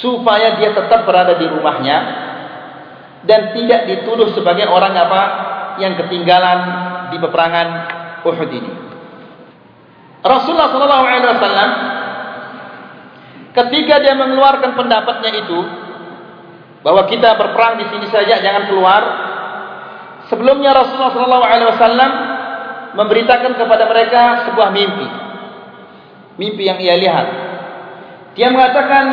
[0.00, 1.98] supaya dia tetap berada di rumahnya
[3.26, 5.22] dan tidak dituduh sebagai orang apa
[5.82, 6.58] yang ketinggalan
[7.12, 7.68] di peperangan
[8.24, 8.72] Uhud ini.
[10.20, 11.70] Rasulullah sallallahu alaihi wasallam
[13.50, 15.58] ketika dia mengeluarkan pendapatnya itu
[16.80, 19.02] bahwa kita berperang di sini saja jangan keluar
[20.30, 21.42] sebelumnya Rasulullah
[21.74, 22.12] wasallam
[22.94, 25.08] memberitakan kepada mereka sebuah mimpi
[26.38, 27.26] mimpi yang ia lihat
[28.38, 29.04] dia mengatakan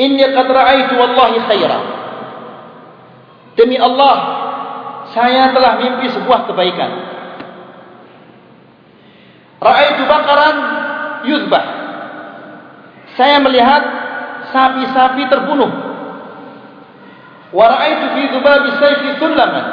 [0.00, 1.78] Inni qad ra'aitu wallahi khaira.
[3.52, 4.16] Demi Allah,
[5.12, 6.90] saya telah mimpi sebuah kebaikan.
[9.60, 10.56] Ra'aitu baqaran
[11.28, 11.64] yuzbah.
[13.20, 13.82] Saya melihat
[14.48, 15.68] sapi-sapi terbunuh.
[17.50, 19.66] Wa ra'aitu fi dhubabi sayfi sullaman.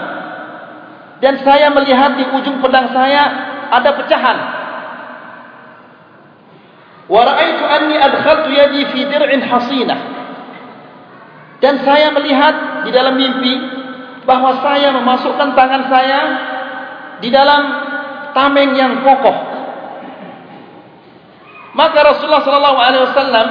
[1.17, 3.23] Dan saya melihat di ujung pedang saya
[3.73, 4.37] ada pecahan.
[7.09, 10.17] Wa ra'aitu anni adkhaltu yadi fi dir'in hasinah
[11.57, 13.53] dan saya melihat di dalam mimpi
[14.29, 16.19] bahwa saya memasukkan tangan saya
[17.17, 17.61] di dalam
[18.37, 19.37] tameng yang kokoh.
[21.73, 23.47] Maka Rasulullah sallallahu alaihi wasallam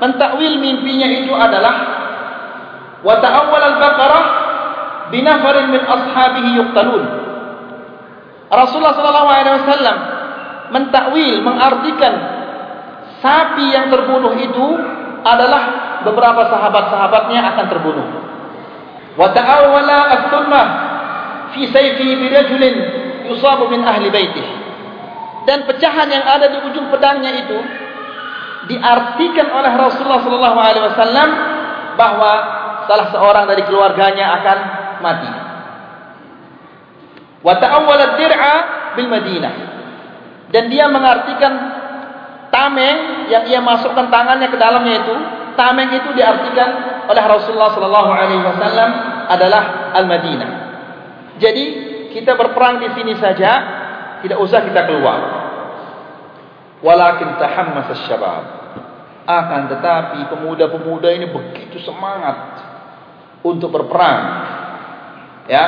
[0.00, 1.74] mentakwil mimpinya itu adalah
[3.04, 4.24] wa ta'awwal al-baqarah
[5.12, 7.04] binafarin min ashabihi yuqtalun
[8.48, 9.96] Rasulullah sallallahu alaihi wasallam
[10.72, 12.14] mentakwil mengartikan
[13.20, 14.66] sapi yang terbunuh itu
[15.24, 15.62] adalah
[16.04, 18.06] beberapa sahabat-sahabatnya akan terbunuh.
[19.16, 20.66] Wa ta'awwala as-sunnah
[21.56, 22.76] fi sayfi bi rajulin
[23.32, 24.44] yusabu min ahli baitih.
[25.48, 27.58] Dan pecahan yang ada di ujung pedangnya itu
[28.68, 31.28] diartikan oleh Rasulullah sallallahu alaihi wasallam
[32.00, 32.32] bahwa
[32.86, 34.58] salah seorang dari keluarganya akan
[35.00, 35.32] mati.
[37.44, 38.54] Wa ta'awwala ad-dir'a
[38.96, 39.54] bil Madinah.
[40.48, 41.52] Dan dia mengartikan
[42.54, 45.14] tameng yang ia masukkan tangannya ke dalamnya itu
[45.58, 46.70] tameng itu diartikan
[47.10, 48.90] oleh Rasulullah sallallahu alaihi wasallam
[49.26, 50.50] adalah al-Madinah.
[51.42, 51.64] Jadi
[52.14, 53.50] kita berperang di sini saja
[54.22, 55.20] tidak usah kita keluar.
[56.84, 58.44] Walakin tahammas asy-syabab.
[59.24, 62.36] Akan tetapi pemuda-pemuda ini begitu semangat
[63.44, 64.20] untuk berperang.
[65.46, 65.64] Ya.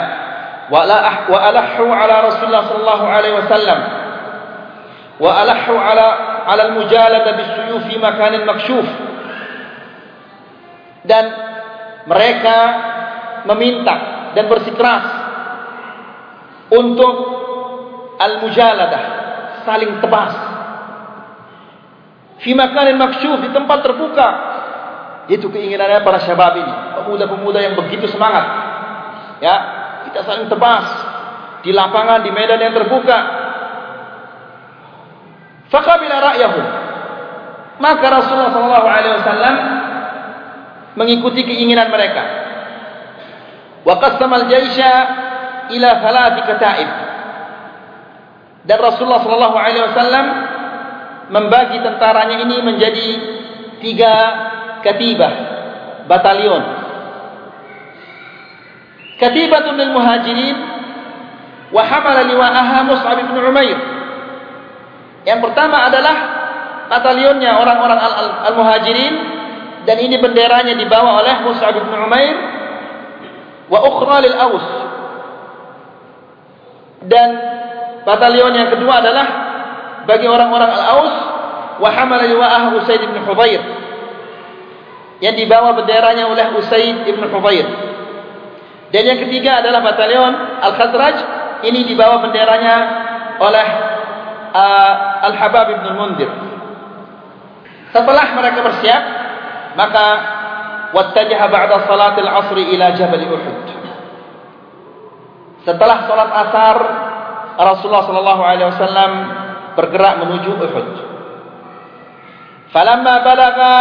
[0.67, 3.81] Wa la wa alahu ala Rasulullah sallallahu alaihi wasallam.
[5.21, 6.07] Wa alahu ala
[6.49, 8.89] ala al-mujalada bis-suyuf fi makanin makshuf.
[11.07, 11.25] Dan
[12.11, 12.59] mereka
[13.47, 13.95] meminta
[14.35, 15.07] dan bersikeras
[16.75, 17.15] untuk
[18.19, 19.03] al-mujaladah
[19.63, 20.35] saling tebas
[22.43, 24.29] fi makanin makshuf di tempat terbuka
[25.31, 26.76] itu keinginannya para syabab ini
[27.07, 28.45] pemuda-pemuda yang begitu semangat
[29.39, 29.55] ya
[30.11, 30.87] kita saling tebas
[31.63, 33.47] di lapangan di medan yang terbuka
[35.67, 36.61] Fakabila ra'yahu.
[37.77, 38.55] Maka Rasulullah
[39.21, 39.55] wasallam
[40.97, 42.25] mengikuti keinginan mereka.
[43.85, 44.93] Wa qassama al-jaysha
[45.75, 46.91] ila thalath kata'ib.
[48.67, 50.27] Dan Rasulullah sallallahu alaihi wasallam
[51.31, 53.09] membagi tentaranya ini menjadi
[53.83, 54.15] tiga
[54.83, 55.33] katibah
[56.07, 56.86] batalion
[59.93, 60.57] muhajirin
[61.73, 63.79] wa hamala liwa'aha Mus'ab bin Umair.
[65.27, 66.17] Yang pertama adalah
[66.87, 67.99] batalionnya orang-orang
[68.47, 69.15] al-muhajirin
[69.87, 72.37] dan ini benderanya dibawa oleh Mus'ab bin Umair
[73.67, 74.67] wa ukhra lil Aus.
[77.07, 77.29] Dan
[78.03, 79.27] batalion yang kedua adalah
[80.07, 81.15] bagi orang-orang al-Aus
[81.83, 83.63] wa hamala liwa'aha Usaid bin Hudayr
[85.21, 87.86] yang dibawa benderanya oleh Usaid bin Hudayr
[88.95, 91.17] dan yang ketiga adalah batalion Al-Khazraj.
[91.67, 92.77] Ini dibawa benderanya
[93.41, 93.67] oleh
[94.53, 96.31] uh, Al-Habab bin Mundir
[97.97, 99.03] setelah mereka bersiap
[99.73, 100.07] maka
[100.93, 103.65] wattajaha ba'da salat al-asr ila Jabal Uhud.
[105.65, 106.77] Setelah salat asar
[107.57, 109.13] Rasulullah sallallahu alaihi wasallam
[109.81, 110.89] bergerak menuju Uhud.
[112.77, 113.75] Falamma balagha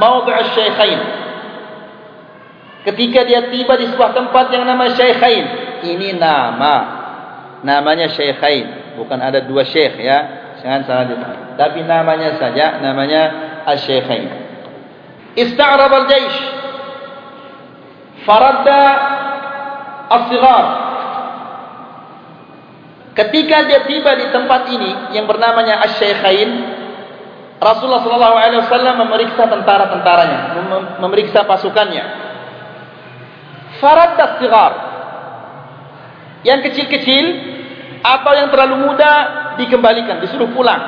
[0.00, 1.21] mawdi' asy-syaikhain
[2.88, 5.46] ketika dia tiba di sebuah tempat yang nama Syaikhain.
[5.82, 6.76] Ini nama.
[7.62, 10.18] Namanya Syekhain bukan ada dua syekh ya.
[10.62, 13.22] Jangan salah dipahami tapi namanya saja namanya
[13.68, 14.28] Asy-Syekhain
[15.36, 16.38] ista'rab al-jaysh.
[18.22, 18.82] Faradda
[20.06, 20.66] as-sighar.
[23.12, 26.50] Ketika dia tiba di tempat ini yang bernamanya Asy-Syekhain
[27.62, 30.38] Rasulullah sallallahu alaihi wasallam memeriksa tentara-tentaranya
[30.98, 32.31] memeriksa pasukannya
[33.82, 34.72] faradda as-sighar
[36.46, 37.24] yang kecil-kecil
[38.02, 39.12] atau yang terlalu muda
[39.58, 40.82] dikembalikan, disuruh pulang.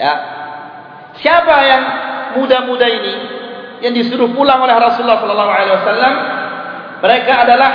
[0.00, 0.14] Ya.
[1.20, 1.82] Siapa yang
[2.40, 3.14] muda-muda ini
[3.84, 6.14] yang disuruh pulang oleh Rasulullah sallallahu alaihi wasallam?
[7.00, 7.70] Mereka adalah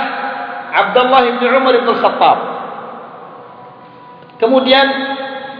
[0.74, 2.38] Abdullah bin Umar bin Khattab.
[4.42, 4.86] Kemudian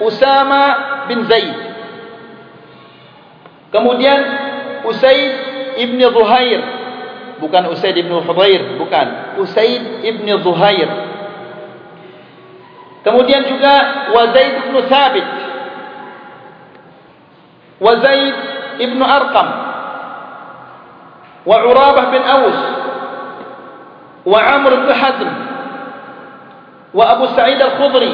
[0.02, 0.62] Usama
[1.08, 1.56] bin Zaid.
[3.70, 4.20] Kemudian
[4.84, 5.32] Usaid
[5.80, 6.75] ibn Zuhair.
[7.36, 9.06] Bukan Usaid ibn Hudair, bukan.
[9.44, 10.88] Usaid ibn Zuhair.
[13.06, 13.74] Kemudian juga
[14.10, 15.28] Wazaid bin Thabit.
[17.78, 18.36] Wazaid
[18.82, 19.48] bin Arqam.
[21.46, 22.60] Wa Urabah bin Aus.
[24.26, 25.30] Wa Amr bin Hazm.
[26.90, 28.10] Wa Abu Sa'id al-Khudri.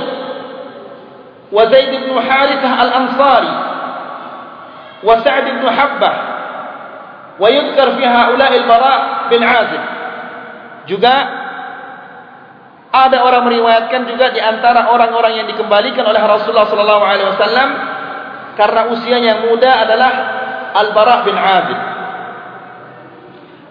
[1.49, 3.53] Wa Zaid bin Harithah al-Ansari.
[5.09, 6.32] Wa Sa'd Habbah.
[7.43, 9.83] Wa yudkar fi haula'i al-Bara' bin Azib.
[10.87, 11.15] Juga
[12.95, 17.69] ada orang meriwayatkan juga di antara orang-orang yang dikembalikan oleh Rasulullah sallallahu alaihi wasallam
[18.55, 20.13] karena usianya yang muda adalah
[20.87, 21.81] Al-Bara' bin Azib.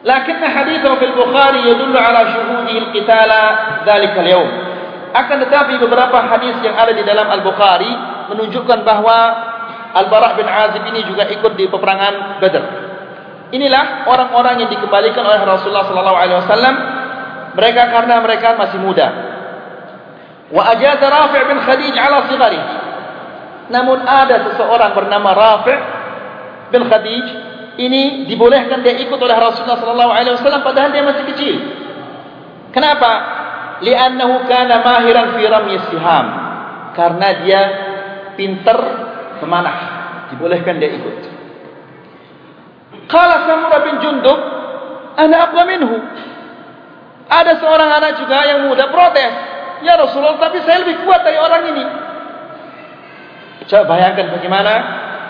[0.03, 3.41] Lakinna hadithu fil Bukhari yadullu ala syuhudi al-qitala
[3.87, 4.51] dhalika al-yawm.
[5.15, 7.91] Akan tetapi beberapa hadis yang ada di dalam Al-Bukhari
[8.35, 9.17] menunjukkan bahawa
[9.95, 12.90] Al-Bara' bin Azib ini juga ikut di peperangan Badr.
[13.51, 16.75] Inilah orang-orang yang dikembalikan oleh Rasulullah sallallahu alaihi wasallam
[17.51, 19.07] mereka karena mereka masih muda.
[20.51, 22.61] Wa ajaza Rafi' bin Khadij ala sigari.
[23.71, 25.79] Namun ada seseorang bernama Rafi'
[26.71, 27.25] bin Khadij
[27.79, 31.55] ini dibolehkan dia ikut oleh Rasulullah sallallahu alaihi wasallam padahal dia masih kecil.
[32.71, 33.11] Kenapa?
[33.83, 36.25] Li'annahu kana mahiran fi ramyi siham.
[36.95, 37.61] Karena dia
[38.39, 38.79] pintar
[39.43, 39.77] memanah.
[40.31, 41.40] Dibolehkan dia ikut.
[43.11, 44.39] Qala Samurah bin Jundub,
[45.19, 45.99] "Ana aqwa minhu."
[47.31, 49.31] Ada seorang anak juga yang muda protes.
[49.83, 51.83] Ya Rasulullah, tapi saya lebih kuat dari orang ini.
[53.71, 54.73] Coba bayangkan bagaimana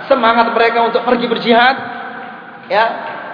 [0.09, 1.77] semangat mereka untuk pergi berjihad.
[2.71, 2.85] Ya,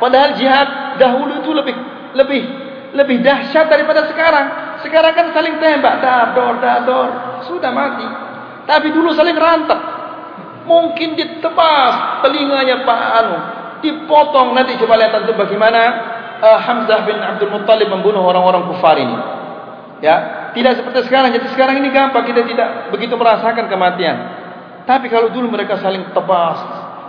[0.04, 1.76] padahal jihad dahulu itu lebih
[2.18, 2.44] lebih
[2.92, 4.46] lebih dahsyat daripada sekarang.
[4.84, 7.10] Sekarang kan saling tembak, dador, dador,
[7.48, 8.08] sudah mati.
[8.68, 9.80] Tapi dulu saling rantak.
[10.68, 13.38] Mungkin ditebas telinganya Pak Anu,
[13.82, 15.82] dipotong nanti coba lihat tentu bagaimana
[16.42, 19.18] uh, Hamzah bin Abdul Muttalib membunuh orang-orang kufar ini.
[19.98, 21.34] Ya, tidak seperti sekarang.
[21.34, 24.18] Jadi sekarang ini gampang kita tidak begitu merasakan kematian.
[24.86, 26.60] Tapi kalau dulu mereka saling tebas,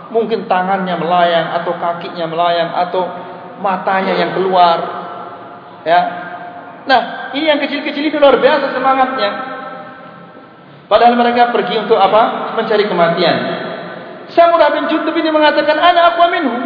[0.09, 3.01] mungkin tangannya melayang atau kakinya melayang atau
[3.61, 4.77] matanya yang keluar.
[5.85, 6.01] Ya.
[6.89, 9.29] Nah, ini yang kecil-kecil itu luar biasa semangatnya.
[10.89, 12.57] Padahal mereka pergi untuk apa?
[12.57, 13.37] Mencari kematian.
[14.29, 16.57] Samurah bin Jundub ini mengatakan, "Ana aqwa minhu."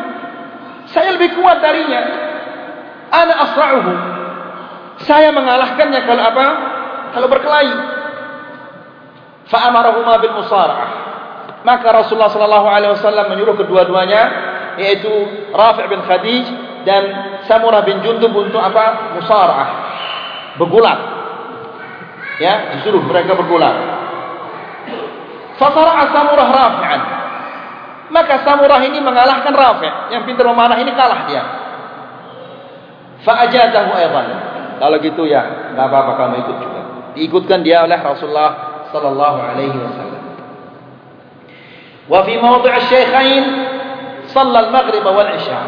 [0.91, 2.01] Saya lebih kuat darinya.
[3.13, 3.93] Ana asra'uhu.
[5.07, 6.47] Saya mengalahkannya kalau apa?
[7.15, 7.75] Kalau berkelahi.
[9.47, 10.89] Fa amarahuma bil musara'ah.
[11.63, 14.21] Maka Rasulullah sallallahu alaihi wasallam menyuruh kedua-duanya
[14.75, 15.11] yaitu
[15.53, 16.45] Rafi' bin Khadij
[16.83, 17.03] dan
[17.47, 19.15] Samurah bin Jundub untuk apa?
[19.17, 19.69] Musara'ah.
[20.59, 20.99] Bergulat.
[22.41, 23.75] Ya disuruh mereka bergulat.
[25.57, 27.22] Fa sara'a Samurah Rafi'an
[28.11, 31.43] Maka Samurah ini mengalahkan Rafi' yang pintar memanah ini kalah dia.
[33.23, 34.27] Fa'ajazahu aydan.
[34.83, 36.81] Kalau gitu ya, enggak apa-apa kamu ikut juga.
[37.15, 40.23] Diikutkan dia oleh Rasulullah sallallahu alaihi wasallam.
[42.11, 43.45] Wa fi mawdi' asy-syaikhain
[44.35, 45.61] shalla al-maghrib wal 'isha.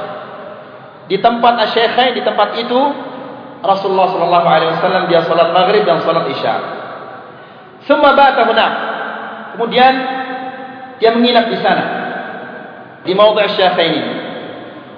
[1.08, 2.82] Di tempat asy-syaikhain di tempat itu
[3.64, 6.56] Rasulullah sallallahu alaihi wasallam dia salat maghrib dan salat isya.
[7.88, 8.68] Semua bata huna.
[9.56, 9.94] Kemudian
[11.00, 11.95] dia menginap di sana
[13.06, 14.02] di mawdi' syafaini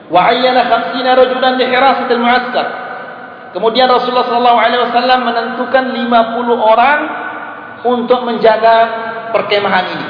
[0.08, 0.64] wa ayyana
[0.96, 2.68] 50 rajulan li hirasat al-mu'askar
[3.52, 7.00] kemudian Rasulullah sallallahu alaihi wasallam menentukan 50 orang
[7.86, 8.76] untuk menjaga
[9.32, 10.08] perkemahan ini.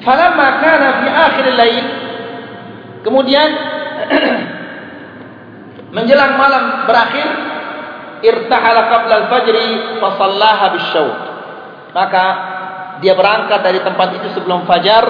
[0.00, 1.86] Falamma kana fi akhir al-lail
[3.04, 3.48] kemudian
[5.96, 7.28] menjelang malam berakhir
[8.24, 9.56] irtahala qabla al-fajr
[10.00, 11.18] fa sallaha bisyawt
[11.92, 12.24] maka
[13.00, 15.04] dia berangkat dari tempat itu sebelum fajar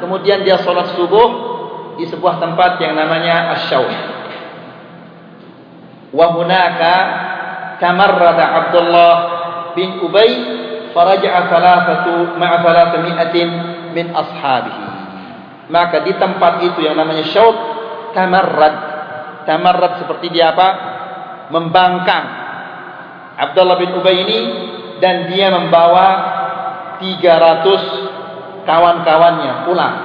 [0.00, 1.28] kemudian dia sholat subuh
[1.96, 3.90] di sebuah tempat yang namanya Ash-Shawh
[6.10, 6.94] wa hunaka
[7.78, 9.12] tamarrada Abdullah
[9.74, 10.30] bin Ubay
[10.90, 13.48] faraja'a thalathatu ma'a thalathami'atin
[13.94, 14.84] min ashabihi.
[15.70, 17.54] Maka di tempat itu yang namanya Shawh
[18.12, 18.76] tamarrad.
[19.46, 20.68] Tamarrad seperti dia apa?
[21.50, 22.26] Membangkang
[23.38, 24.38] Abdullah bin Ubay ini
[25.00, 26.06] dan dia membawa
[27.00, 29.96] 300 kawan-kawannya pulang.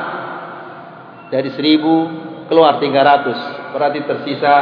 [1.30, 4.56] Dari 1000 keluar 300 berarti tersisa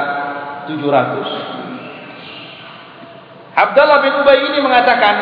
[0.65, 5.15] 700 Abdullah bin Ubay ini mengatakan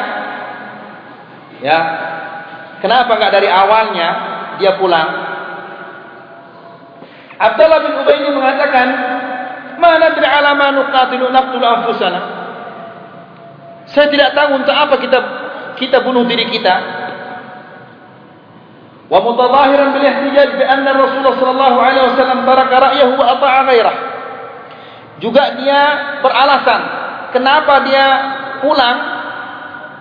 [1.60, 1.80] ya
[2.80, 4.10] kenapa enggak dari awalnya
[4.56, 5.10] dia pulang?
[7.36, 8.88] Abdullah bin Ubay ini mengatakan
[9.82, 12.22] mana nadri ala ma nuqatilu anfusana?
[13.92, 15.20] Saya tidak tahu untuk apa kita
[15.76, 17.01] kita bunuh diri kita
[19.11, 23.95] ومتظاهرا بالاحتجاج بأن الرسول صلى الله عليه وسلم ترك رأيه وأطاع غيره
[25.17, 25.81] juga dia
[26.21, 26.81] beralasan
[27.33, 28.07] kenapa dia
[28.61, 28.97] pulang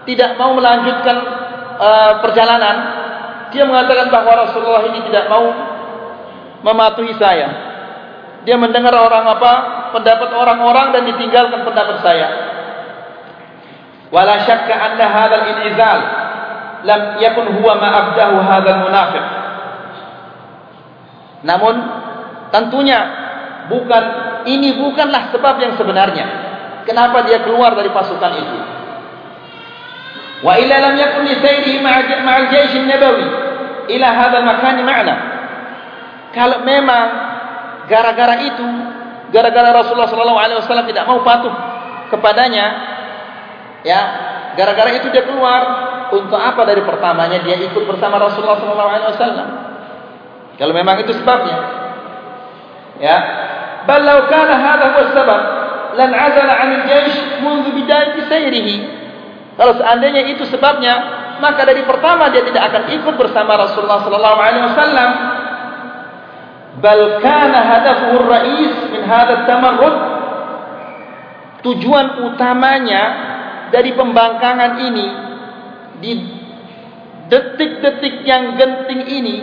[0.03, 1.17] tidak mau melanjutkan
[1.79, 2.75] uh, perjalanan
[3.55, 5.45] dia mengatakan bahawa Rasulullah ini tidak mau
[6.67, 7.47] mematuhi saya
[8.43, 9.53] dia mendengar orang apa
[9.95, 12.27] pendapat orang-orang dan ditinggalkan pendapat saya
[14.11, 15.99] wala syakka anna hadzal in'izal
[16.84, 19.24] lam yakun huwa ma abdahu hadzal munafiq.
[21.44, 21.74] Namun
[22.52, 23.00] tentunya
[23.68, 24.04] bukan
[24.48, 26.26] ini bukanlah sebab yang sebenarnya.
[26.88, 28.56] Kenapa dia keluar dari pasukan itu?
[30.40, 33.26] Wa illa lam yakun li sayrihi ma'al jaysh an-nabawi.
[33.92, 35.16] Ila hadzal makan ma'na.
[36.32, 37.06] Kalau memang
[37.90, 38.68] gara-gara itu
[39.34, 41.50] gara-gara Rasulullah sallallahu alaihi wasallam tidak mau patuh
[42.10, 42.66] kepadanya
[43.86, 44.00] ya
[44.54, 45.62] gara-gara itu dia keluar
[46.12, 49.48] untuk apa dari pertamanya dia ikut bersama Rasulullah SAW?
[50.60, 51.56] Kalau memang itu sebabnya,
[53.00, 53.18] ya.
[53.88, 55.40] Balau kana hada huwa sebab,
[55.96, 58.76] lan azala anil jaysh mundu bidayati sayrihi.
[59.56, 60.94] Kalau seandainya itu sebabnya,
[61.40, 65.12] maka dari pertama dia tidak akan ikut bersama Rasulullah SAW.
[66.80, 69.96] Bal kana hadafuhu rais min hada tamarrud.
[71.60, 73.02] Tujuan utamanya
[73.68, 75.29] dari pembangkangan ini
[76.00, 76.12] di
[77.30, 79.36] detik-detik yang genting ini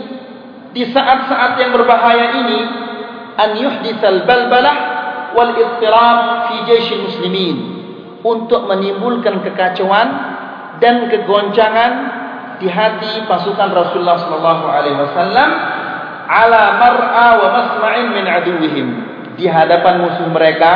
[0.76, 2.60] di saat-saat yang berbahaya ini
[3.38, 4.78] an yuhditsal balbalah
[5.34, 7.78] wal ittirab fi jaysh muslimin.
[8.18, 10.10] Untuk menimbulkan kekacauan
[10.84, 11.92] dan kegoncangan
[12.60, 15.50] di hati pasukan Rasulullah sallallahu alaihi wasallam
[16.28, 18.88] ala mar'a wa masma'in min aduwwihim.
[19.38, 20.74] Di hadapan musuh mereka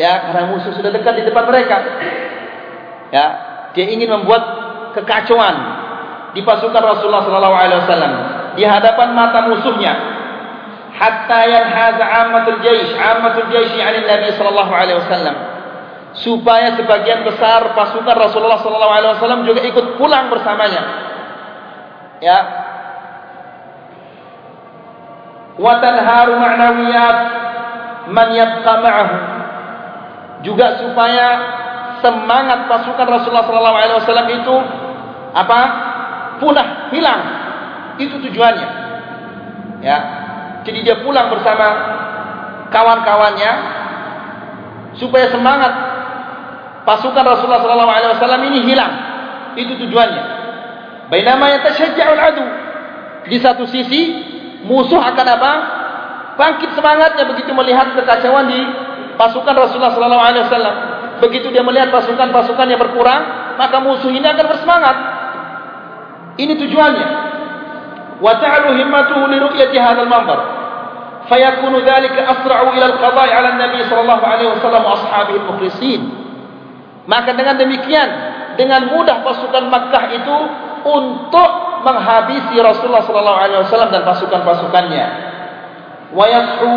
[0.00, 1.76] ya karena musuh sudah dekat di depan mereka.
[3.12, 3.26] Ya
[3.76, 4.61] dia ingin membuat
[4.92, 5.56] kekacauan
[6.32, 8.12] di pasukan Rasulullah sallallahu alaihi wasallam
[8.56, 9.94] di hadapan mata musuhnya.
[10.92, 15.36] Hatta yanhaza ammatul jaysh ammatul jaysh yani Nabi sallallahu alaihi wasallam.
[16.12, 20.82] Supaya sebagian besar pasukan Rasulullah sallallahu alaihi wasallam juga ikut pulang bersamanya.
[22.20, 22.38] Ya.
[25.56, 27.18] Wa tanharu ma'nawiyat
[28.12, 29.16] man yabqa ma'ahu.
[30.44, 31.28] Juga supaya
[32.04, 34.56] semangat pasukan Rasulullah sallallahu alaihi wasallam itu
[35.32, 35.60] apa?
[36.42, 37.20] punah, hilang.
[38.02, 38.68] Itu tujuannya.
[39.78, 39.98] Ya.
[40.66, 41.66] Jadi dia pulang bersama
[42.70, 43.52] kawan-kawannya
[44.98, 45.72] supaya semangat
[46.82, 48.92] pasukan Rasulullah sallallahu alaihi wasallam ini hilang.
[49.54, 50.22] Itu tujuannya.
[51.10, 52.44] Bainama yatashajja'ul adu.
[53.28, 54.00] Di satu sisi
[54.66, 55.52] musuh akan apa?
[56.32, 58.60] Bangkit semangatnya begitu melihat kekacauan di
[59.20, 60.76] pasukan Rasulullah sallallahu alaihi wasallam.
[61.20, 64.96] Begitu dia melihat pasukan-pasukan yang berkurang, maka musuh ini akan bersemangat.
[66.40, 67.08] Ini tujuannya.
[68.22, 70.40] wa ta'lu himmatuhu li ru'yati hadzal manzar
[71.26, 76.02] fayakunu dhalika asra'u ila al-qada'i 'ala an-nabi sallallahu alaihi wasallam wa ashabihi al-mukhlisin.
[77.10, 78.08] Maka dengan demikian
[78.54, 80.36] dengan mudah pasukan Makkah itu
[80.86, 81.50] untuk
[81.82, 85.06] menghabisi Rasulullah sallallahu alaihi wasallam dan pasukan-pasukannya.
[86.14, 86.74] Wa yashu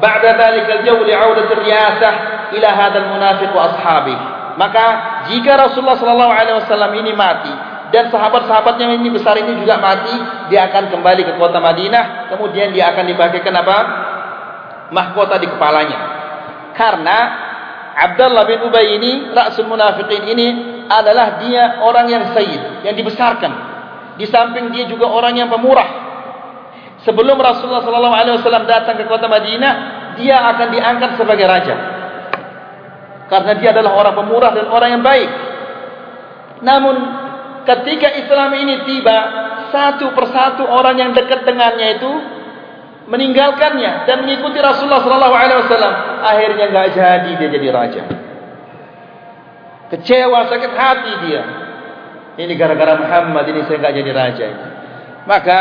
[0.00, 2.14] ba'da dhalika al-jawl 'audat ar-riyasah
[2.56, 4.24] ila hadha al-munafiq wa ashabihi.
[4.56, 4.84] Maka
[5.32, 10.16] jika Rasulullah sallallahu alaihi wasallam ini mati dan sahabat-sahabatnya ini besar ini juga mati,
[10.48, 13.78] dia akan kembali ke kota Madinah, kemudian dia akan dibagikan apa?
[14.92, 15.98] mahkota di kepalanya.
[16.76, 17.18] Karena
[17.92, 20.48] Abdullah bin Ubay ini, Ra'sul Munafiqin ini
[20.88, 23.52] adalah dia orang yang sayyid, yang dibesarkan.
[24.20, 26.12] Di samping dia juga orang yang pemurah.
[27.08, 29.72] Sebelum Rasulullah sallallahu alaihi wasallam datang ke kota Madinah,
[30.20, 31.74] dia akan diangkat sebagai raja.
[33.32, 35.30] Karena dia adalah orang pemurah dan orang yang baik.
[36.60, 37.21] Namun
[37.66, 39.18] ketika Islam ini tiba,
[39.72, 42.12] satu persatu orang yang dekat dengannya itu
[43.08, 45.94] meninggalkannya dan mengikuti Rasulullah sallallahu alaihi wasallam.
[46.22, 48.02] Akhirnya enggak jadi dia jadi raja.
[49.92, 51.42] Kecewa, sakit hati dia.
[52.32, 54.66] Ini gara-gara Muhammad ini saya enggak jadi raja ini.
[55.28, 55.60] Maka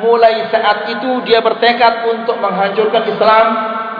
[0.00, 3.46] mulai saat itu dia bertekad untuk menghancurkan Islam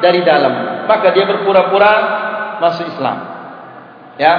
[0.00, 0.86] dari dalam.
[0.88, 1.92] Maka dia berpura-pura
[2.58, 3.16] masuk Islam.
[4.16, 4.34] Ya.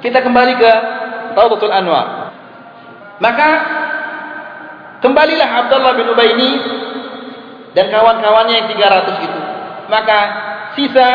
[0.00, 0.72] Kita kembali ke
[1.34, 2.30] Raudatul Anwar.
[3.18, 3.48] Maka
[5.02, 6.50] kembalilah Abdullah bin Ubay ini
[7.74, 9.40] dan kawan-kawannya yang 300 itu.
[9.90, 10.18] Maka
[10.78, 11.08] sisa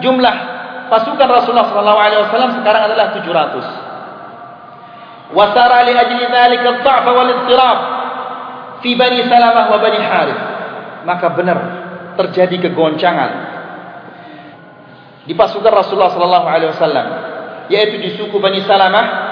[0.00, 0.54] jumlah
[0.90, 5.32] pasukan Rasulullah wasallam sekarang adalah 700.
[5.34, 7.78] Wasara li ajli dzalika ad-dha'f wal istirab
[8.84, 10.42] fi Bani Salamah wa Bani Harith.
[11.04, 11.58] Maka benar
[12.16, 13.30] terjadi kegoncangan
[15.24, 17.06] di pasukan Rasulullah sallallahu alaihi wasallam
[17.72, 19.23] yaitu di suku Bani Salamah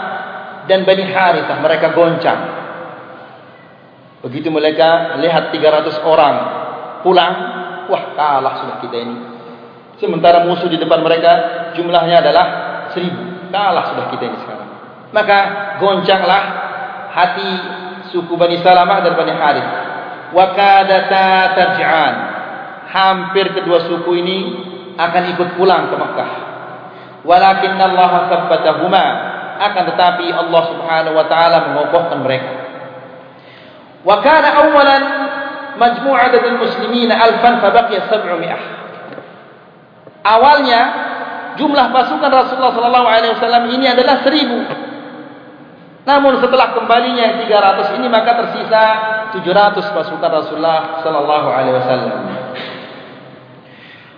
[0.70, 2.40] dan Bani Harithah mereka goncang.
[4.22, 6.34] Begitu mereka lihat 300 orang
[7.02, 7.34] pulang,
[7.90, 9.16] wah kalah sudah kita ini.
[9.98, 11.32] Sementara musuh di depan mereka
[11.74, 12.46] jumlahnya adalah
[12.94, 13.50] 1000.
[13.50, 14.68] Kalah sudah kita ini sekarang.
[15.12, 15.38] Maka
[15.82, 16.42] goncanglah
[17.12, 17.50] hati
[18.14, 19.70] suku Bani Salamah dan Bani Harith.
[20.32, 22.14] Wa kadata tarji'an.
[22.88, 24.38] Hampir kedua suku ini
[24.96, 26.30] akan ikut pulang ke Makkah.
[27.22, 29.04] Walakin Allah sabbatahuma
[29.70, 32.50] akan tetapi Allah Subhanahu wa taala mengokohkan mereka.
[34.02, 35.02] Wa kana awalan
[35.78, 38.58] majmu'at al-muslimin alfan fa baqiya 700.
[40.22, 40.80] Awalnya
[41.58, 46.02] jumlah pasukan Rasulullah sallallahu alaihi wasallam ini adalah 1000.
[46.02, 48.82] Namun setelah kembalinya yang 300 ini maka tersisa
[49.38, 52.18] 700 pasukan Rasulullah sallallahu alaihi wasallam.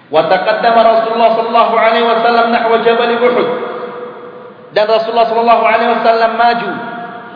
[0.09, 3.74] Wa taqaddama Rasulullah sallallahu alaihi wasallam nahwa Jabal Uhud
[4.75, 6.71] dan Rasulullah wasallam maju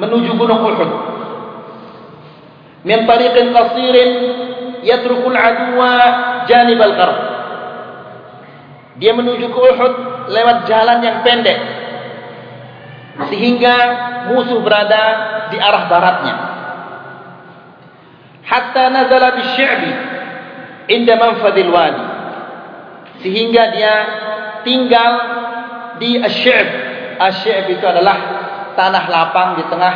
[0.03, 0.91] menuju gunung Uhud.
[2.83, 4.11] Min tariqin qasirin
[4.83, 5.95] yatrukul aduwa
[6.51, 7.19] janib al-qarb.
[8.99, 9.95] Dia menuju ke Uhud
[10.35, 11.59] lewat jalan yang pendek.
[13.31, 13.77] Sehingga
[14.35, 15.03] musuh berada
[15.55, 16.35] di arah baratnya.
[18.47, 19.93] Hatta nazala bisy'bi
[20.91, 22.05] inda manfadil wadi.
[23.23, 23.95] Sehingga dia
[24.63, 25.13] tinggal
[26.03, 26.88] di asy-sy'b
[27.19, 28.17] Asy'ab itu adalah
[28.79, 29.95] tanah lapang di tengah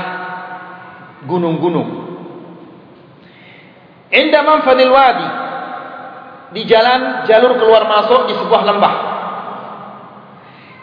[1.30, 1.88] gunung-gunung.
[4.12, 5.28] Inda manfadil wadi
[6.52, 8.94] di jalan jalur keluar masuk di sebuah lembah.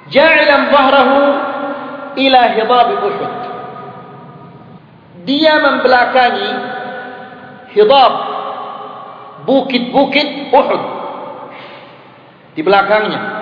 [0.09, 1.19] Ja'ilan dhahrahu
[2.17, 3.33] ila hidab Uhud.
[5.29, 6.51] Dia membelakangi
[7.77, 8.13] hidab
[9.45, 10.83] bukit-bukit Uhud
[12.57, 13.38] di belakangnya.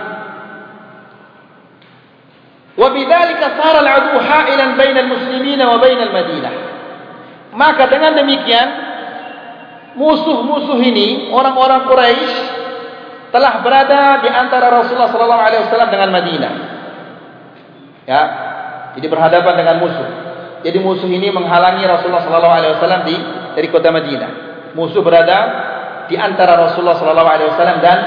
[2.78, 6.52] وبذلك صار العدو حائلا بين المسلمين وبين المدينة.
[7.58, 8.68] ما dengan demikian
[9.98, 12.34] musuh-musuh ini orang-orang Quraisy
[13.34, 16.54] telah berada di antara Rasulullah sallallahu alaihi wasallam dengan Madinah.
[18.06, 18.22] Ya
[18.94, 20.10] jadi berhadapan dengan musuh.
[20.62, 23.16] Jadi musuh ini menghalangi Rasulullah sallallahu alaihi wasallam di
[23.58, 24.32] dari kota Madinah.
[24.78, 25.40] Musuh berada
[26.06, 28.00] di antara Rasulullah sallallahu alaihi wasallam dan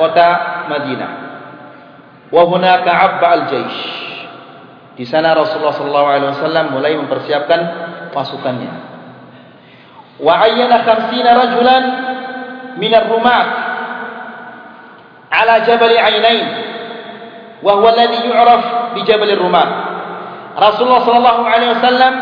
[0.00, 0.28] kota
[0.72, 1.25] Madinah
[2.30, 3.80] wa hunaka abba al-jaysh
[4.96, 7.60] Di sana Rasulullah sallallahu alaihi wasallam mulai mempersiapkan
[8.16, 8.72] pasukannya.
[10.16, 11.84] Wa ayyana 50 rajulan
[12.80, 13.46] min ar-rumat
[15.28, 16.48] ala Jabal Ainain
[17.60, 19.68] wa huwa alladhi yu'raf bi Jabal ar-Rumat.
[20.56, 22.14] Rasulullah sallallahu alaihi wasallam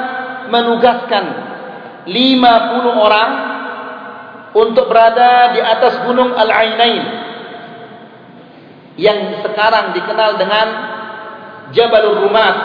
[0.50, 1.24] menugaskan
[2.11, 3.30] 50 orang
[4.55, 7.24] untuk berada di atas gunung Al-Ainain
[8.95, 10.66] yang sekarang dikenal dengan
[11.74, 12.57] Jabalur Rumat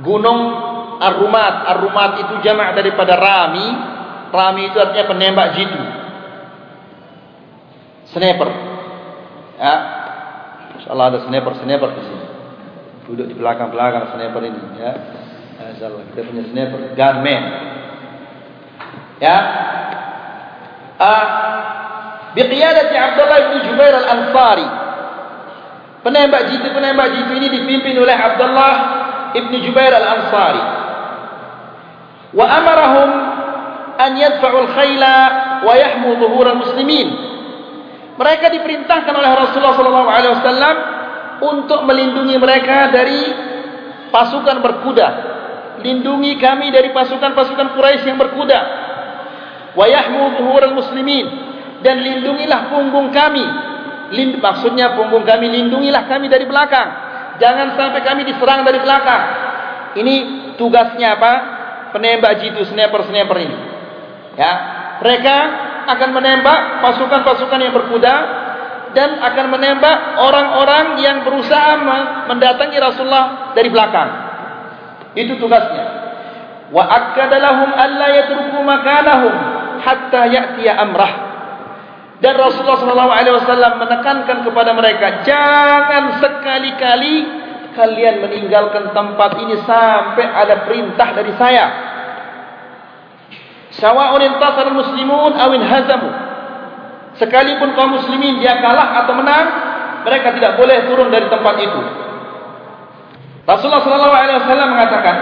[0.00, 0.40] Gunung
[1.00, 1.54] ar-rumat.
[1.76, 3.66] Ar-rumat itu jamak daripada rami.
[4.30, 5.82] Rami itu artinya penembak jitu.
[8.12, 8.48] Sniper.
[9.60, 9.74] Ya.
[10.80, 12.26] Insyaallah ada sniper-sniper di sini.
[13.10, 14.92] Duduk di belakang-belakang sniper ini, ya.
[15.76, 17.42] Insyaallah kita punya sniper gunman.
[19.20, 19.38] Ya.
[21.00, 21.26] Ah,
[22.34, 24.68] biqiyadati Abdullah bin Jubair al-Ansari.
[26.00, 28.74] Penembak jitu-penembak jitu ini dipimpin oleh Abdullah
[29.36, 30.62] ibn Jubair al-Ansari.
[32.30, 33.10] Wa amarahum
[33.98, 35.14] an yadfa'u al-khayla
[35.66, 37.08] wa yahmu dhuhur al-muslimin.
[38.16, 40.76] Mereka diperintahkan oleh Rasulullah sallallahu alaihi wasallam
[41.40, 43.20] untuk melindungi mereka dari
[44.12, 45.08] pasukan berkuda.
[45.80, 48.60] Lindungi kami dari pasukan-pasukan Quraisy yang berkuda.
[49.72, 51.49] Wa yahmu dhuhur al-muslimin
[51.80, 53.44] dan lindungilah punggung kami.
[54.10, 56.88] Lind maksudnya punggung kami lindungilah kami dari belakang.
[57.40, 59.22] Jangan sampai kami diserang dari belakang.
[59.96, 60.14] Ini
[60.60, 61.32] tugasnya apa?
[61.96, 63.56] Penembak jitu sniper-sniper ini.
[64.38, 64.52] Ya,
[65.02, 65.36] mereka
[65.90, 68.14] akan menembak pasukan-pasukan yang berkuda
[68.94, 71.78] dan akan menembak orang-orang yang berusaha
[72.30, 74.08] mendatangi Rasulullah dari belakang.
[75.14, 75.84] Itu tugasnya.
[76.70, 79.34] Wa akkadalahum alla yatruku makanahum
[79.82, 81.29] hatta ya'tiya amrah.
[82.20, 87.14] Dan Rasulullah SAW menekankan kepada mereka, jangan sekali-kali
[87.72, 91.66] kalian meninggalkan tempat ini sampai ada perintah dari saya.
[93.72, 96.10] Sawa'un intasar muslimun awin hazamu.
[97.16, 99.46] Sekalipun kaum muslimin dia kalah atau menang,
[100.04, 101.80] mereka tidak boleh turun dari tempat itu.
[103.48, 105.16] Rasulullah SAW mengatakan,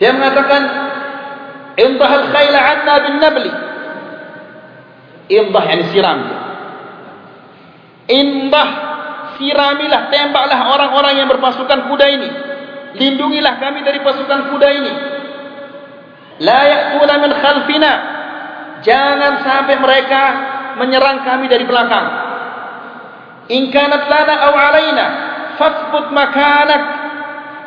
[0.00, 0.62] dia mengatakan,
[1.74, 3.52] Intahal khayla anna bin nabli.
[5.28, 6.20] Indah yang siram.
[8.04, 8.68] Indah
[9.40, 12.28] siramilah, tembaklah orang-orang yang berpasukan kuda ini.
[12.94, 14.92] Lindungilah kami dari pasukan kuda ini.
[16.44, 17.92] La ya'tuna min khalfina.
[18.84, 20.22] Jangan sampai mereka
[20.76, 22.06] menyerang kami dari belakang.
[23.48, 25.04] In kanat lana aw alaina
[25.56, 26.82] fasbut makanak.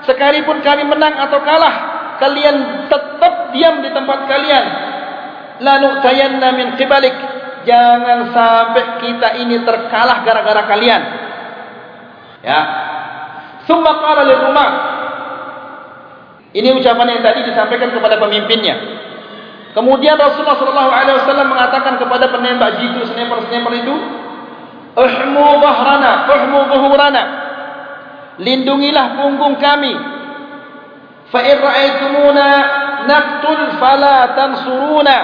[0.08, 1.76] Sekalipun kami menang atau kalah,
[2.22, 4.66] kalian tetap diam di tempat kalian.
[5.60, 7.36] La nu'tayanna min qibalik.
[7.68, 11.01] Jangan sampai kita ini terkalah gara-gara kalian.
[12.47, 12.61] Ya.
[13.68, 14.70] Summa qala lil rumah.
[16.55, 18.76] Ini ucapan yang tadi disampaikan kepada pemimpinnya.
[19.76, 23.95] Kemudian Rasulullah sallallahu alaihi wasallam mengatakan kepada penembak jitu sniper-sniper itu,
[24.95, 27.24] "Uhmu dhahrana, uhmu dhuhurana."
[28.41, 29.93] Lindungilah punggung kami.
[31.30, 32.47] Fa in ra'aytumuna
[33.05, 35.18] naqtul fala tansuruna.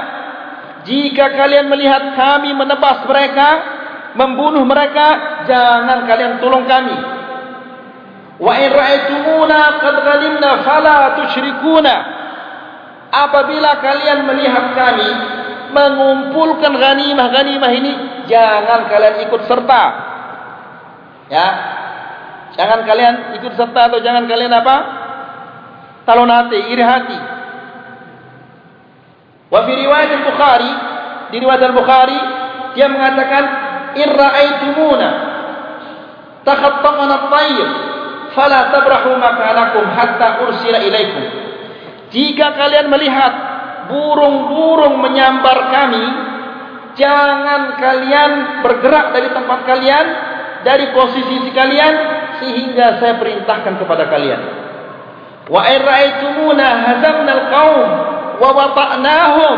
[0.84, 3.50] Jika kalian melihat kami menebas mereka,
[4.20, 6.98] membunuh mereka, jangan kalian tolong kami.
[8.44, 11.96] Wa in ra'aytumuna qad ghalimna fala tusyrikuna.
[13.14, 15.10] Apabila kalian melihat kami
[15.72, 17.94] mengumpulkan ghanimah-ghanimah ini,
[18.28, 19.84] jangan kalian ikut serta.
[21.32, 21.48] Ya.
[22.54, 24.76] Jangan kalian ikut serta atau jangan kalian apa?
[26.06, 27.33] Talonati, iri hati.
[29.54, 30.72] Wa fi riwayat Al-Bukhari,
[31.30, 32.20] di riwayat Al-Bukhari
[32.74, 33.44] dia mengatakan
[33.94, 35.10] in ra'aytumuna
[36.42, 37.68] takhattafana at-tayr
[38.34, 41.26] fala tabrahu makanakum hatta ursila ilaikum.
[42.10, 43.34] Jika kalian melihat
[43.94, 46.06] burung-burung menyambar kami,
[46.98, 48.32] jangan kalian
[48.66, 50.06] bergerak dari tempat kalian,
[50.66, 51.94] dari posisi kalian
[52.42, 54.42] sehingga saya perintahkan kepada kalian.
[55.46, 58.13] Wa in ra'aytumuna hazamna al-qaum
[58.44, 59.58] wa wata'nahum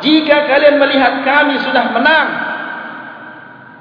[0.00, 2.28] jika kalian melihat kami sudah menang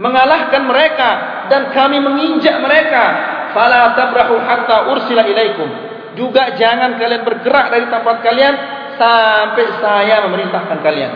[0.02, 1.10] mengalahkan mereka
[1.48, 3.04] dan kami menginjak mereka
[3.56, 5.70] fala tabrahu hatta ursila ilaikum.
[6.18, 8.56] Juga jangan kalian bergerak dari tempat kalian
[9.00, 11.14] sampai saya memerintahkan kalian.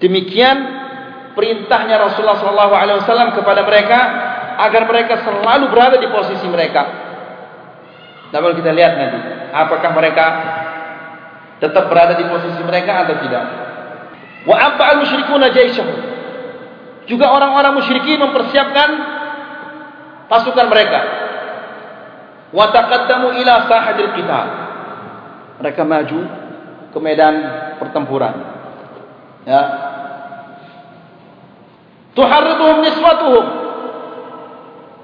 [0.00, 0.56] Demikian
[1.36, 4.00] perintahnya Rasulullah sallallahu alaihi wasallam kepada mereka
[4.54, 6.82] agar mereka selalu berada di posisi mereka.
[8.32, 9.18] Namun kita lihat nanti
[9.52, 10.24] apakah mereka
[11.62, 13.44] tetap berada di posisi mereka atau tidak.
[14.44, 15.98] Wa abba al-musyrikuna jaisyahum.
[17.04, 18.88] Juga orang-orang musyrikin mempersiapkan
[20.28, 21.00] pasukan mereka.
[22.54, 24.46] Wa taqaddamu ila sahadil qital.
[25.60, 26.20] Mereka maju
[26.92, 27.34] ke medan
[27.78, 28.34] pertempuran.
[29.44, 29.62] Ya.
[32.14, 33.46] Tuharriduhum niswatuhum.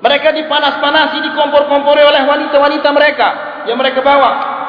[0.00, 3.28] Mereka dipanas-panasi, dikompor-kompori oleh wanita-wanita mereka
[3.68, 4.59] yang mereka bawa.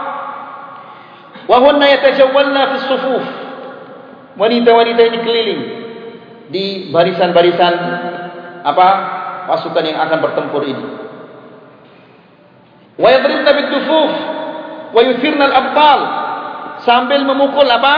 [1.49, 3.25] Wahunna yatajawwalna fi sufuf.
[4.37, 5.61] Wanita-wanita ini keliling
[6.51, 7.73] di barisan-barisan
[8.61, 8.87] apa
[9.49, 10.85] pasukan yang akan bertempur ini.
[12.99, 14.11] Wa yadribna bid dufuf
[14.93, 15.99] wa yuthirna al-abtal.
[16.81, 17.95] Sambil memukul apa?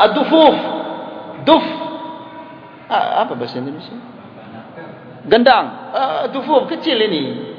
[0.00, 0.56] Ad-dufuf.
[1.46, 1.64] Duf.
[2.90, 3.94] Ah, apa bahasa Indonesia?
[5.30, 5.94] Gendang.
[5.94, 7.52] Uh, dufuf kecil ini.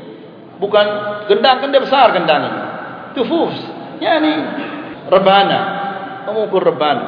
[0.60, 0.86] Bukan
[1.32, 2.62] gendang kan dia besar gendang ini.
[3.16, 3.52] Dufuf
[4.02, 4.32] yani
[5.08, 5.60] rebana
[6.26, 7.08] memukul rebana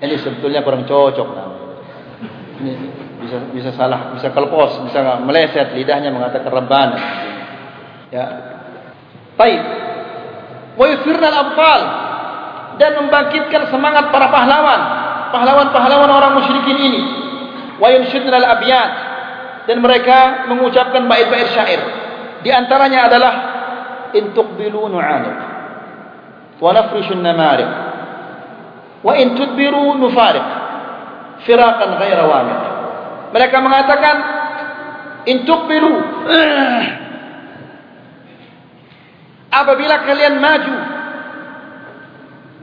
[0.00, 1.28] ini sebetulnya kurang cocok
[2.64, 2.72] ini
[3.20, 6.98] bisa bisa salah bisa kelpos bisa meleset lidahnya mengatakan rebana
[8.10, 8.24] ya.
[9.36, 9.60] Baik.
[10.76, 11.80] Wa yusirna al-abtal
[12.80, 14.80] dan membangkitkan semangat para pahlawan.
[15.32, 17.02] Pahlawan-pahlawan orang musyrikin ini.
[17.76, 18.90] Wa yunshidna al-abyat
[19.68, 21.80] dan mereka mengucapkan bait-bait syair.
[22.40, 23.32] Di antaranya adalah
[24.14, 25.38] in tuqbilu nu'aniq
[26.60, 27.70] wa nafrishu an-namariq
[29.02, 30.46] wa in tudbiru nufariq
[31.48, 32.60] firaqan ghayra wamiq
[33.34, 34.16] mereka mengatakan
[35.26, 35.94] in tuqbilu
[39.50, 40.74] apabila kalian maju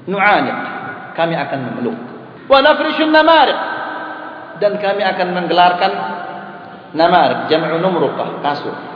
[0.08, 0.60] nu'aniq
[1.14, 1.98] kami akan memeluk.
[2.50, 3.60] Wa nafrishu an-namariq.
[4.62, 5.92] Dan kami akan menggelarkan
[6.94, 8.93] namar jam'u numruqah kasur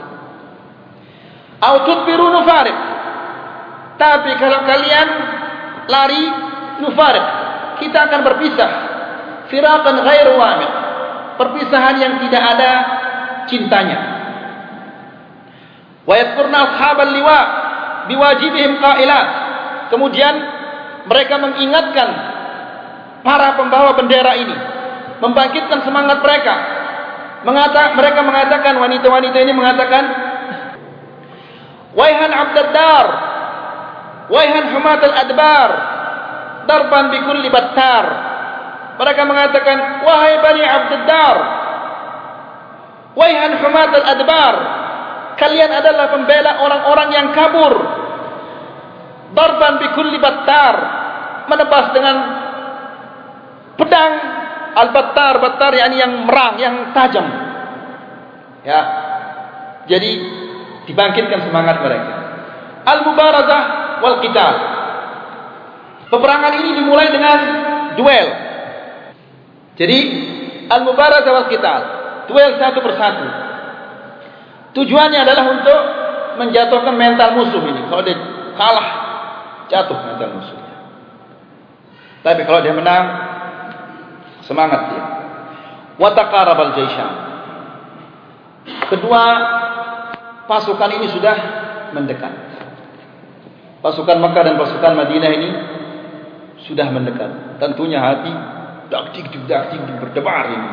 [1.58, 2.78] au tudbiru nufariq
[3.98, 5.08] tapi kalau kalian
[5.90, 6.24] lari
[6.86, 7.26] nufariq
[7.78, 8.70] kita akan berpisah.
[9.48, 10.72] Firaqan ghairu wamiq
[11.40, 12.70] perpisahan yang tidak ada
[13.48, 13.98] cintanya.
[16.04, 17.38] Wa yadhkurna ashabal liwa
[18.10, 19.26] biwajibihim qailat.
[19.88, 20.34] Kemudian
[21.08, 22.08] mereka mengingatkan
[23.24, 24.56] para pembawa bendera ini
[25.24, 26.54] membangkitkan semangat mereka.
[27.38, 30.04] Mengata, mereka mengatakan wanita-wanita ini mengatakan
[31.96, 33.06] Waihan Abdaddar
[34.28, 35.70] Waihan Humat al-Adbar
[36.68, 38.04] Darban bikul libattar
[39.00, 41.36] Mereka mengatakan Wahai Bani Abdaddar
[43.16, 44.54] Waihan Humat al-Adbar
[45.38, 47.74] Kalian adalah pembela orang-orang yang kabur
[49.32, 50.74] Darban bikul libattar
[51.48, 52.16] Menebas dengan
[53.80, 54.12] Pedang
[54.78, 57.26] Al-battar, battar yakni yang merang, yang tajam.
[58.62, 58.80] Ya.
[59.90, 60.10] Jadi
[60.88, 62.12] dibangkitkan semangat mereka.
[62.88, 63.62] Al-mubarazah
[64.00, 64.54] wal qital.
[66.08, 67.38] Peperangan ini dimulai dengan
[68.00, 68.28] duel.
[69.76, 69.98] Jadi
[70.72, 71.80] al-mubarazah wal qital,
[72.32, 73.26] duel satu persatu.
[74.72, 75.80] Tujuannya adalah untuk
[76.40, 77.84] menjatuhkan mental musuh ini.
[77.86, 78.16] Kalau dia
[78.56, 78.88] kalah,
[79.68, 80.74] jatuh mental musuhnya.
[82.24, 83.04] Tapi kalau dia menang,
[84.48, 85.04] semangat dia
[86.00, 87.12] wa taqarabal jaishan
[88.88, 89.22] kedua
[90.48, 91.36] pasukan ini sudah
[91.92, 92.32] mendekat.
[93.78, 95.50] Pasukan Makkah dan pasukan Madinah ini
[96.66, 97.60] sudah mendekat.
[97.62, 98.32] Tentunya hati
[98.90, 100.70] dak tik tik dak tik berdebar ini.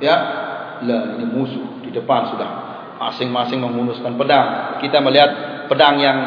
[0.00, 0.16] Ya?
[0.80, 2.50] Lah ini musuh di depan sudah.
[2.96, 4.78] Masing-masing menghunuskan pedang.
[4.80, 5.30] Kita melihat
[5.68, 6.18] pedang yang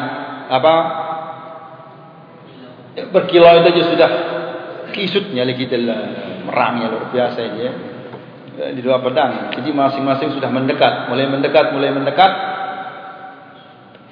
[0.46, 0.74] apa?
[3.10, 4.10] Berkilau itu sudah
[4.94, 5.78] kisutnya lagi kita
[6.46, 7.72] merangnya luar biasa ini ya.
[8.74, 9.54] Di dua pedang.
[9.54, 12.57] Jadi masing-masing sudah mendekat, mulai mendekat, mulai mendekat.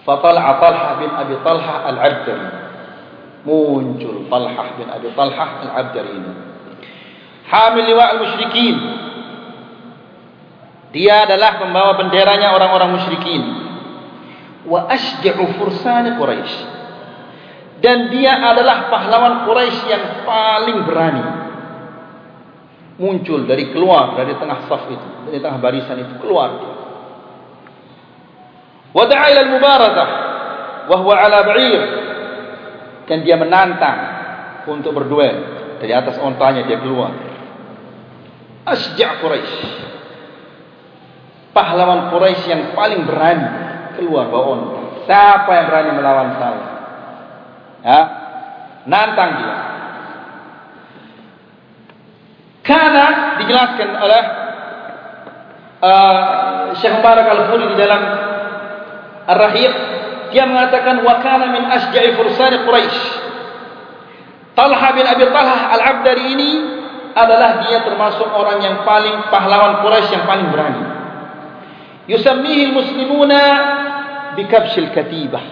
[0.07, 2.48] Fatal Talha bin Abi Talha al-Abdari.
[3.42, 6.32] Muncul Talha bin Abi Talha al-Abdari ini.
[7.50, 8.76] Hamil liwa al-musyrikin.
[10.94, 13.42] Dia adalah pembawa benderanya orang-orang musyrikin.
[14.70, 16.57] Wa asja'u fursani Quraisy.
[17.82, 21.24] Dan dia adalah pahlawan Quraisy yang paling berani
[22.96, 26.76] muncul dari keluar dari tengah saf itu dari tengah barisan itu keluar wada'a
[29.05, 30.09] ila al-mubarazah
[30.88, 31.82] wa huwa ala ba'ir.
[33.07, 33.99] Dan dia menantang
[34.66, 35.57] untuk berduel.
[35.76, 37.12] Dari atas ontanya dia keluar.
[38.66, 39.86] Asja' quraisy
[41.57, 43.49] pahlawan quraisy yang paling berani
[43.97, 46.64] keluar bawa onta siapa yang berani melawan saya?
[47.80, 48.01] Ya
[48.84, 49.57] nantang dia.
[52.66, 54.22] Karena dijelaskan oleh
[55.78, 58.03] uh, Syekh Mubarak Al-Furi di dalam
[59.27, 59.72] Ar-Rahiq
[60.31, 62.99] dia mengatakan wa kana min asja'i fursan Quraisy.
[64.57, 66.51] Talha bin Abi Talha Al-Abdari ini
[67.16, 70.85] adalah dia termasuk orang yang paling pahlawan Quraisy yang paling berani.
[72.07, 73.43] Yusammihi al-muslimuna
[74.39, 75.43] bikabshil katibah.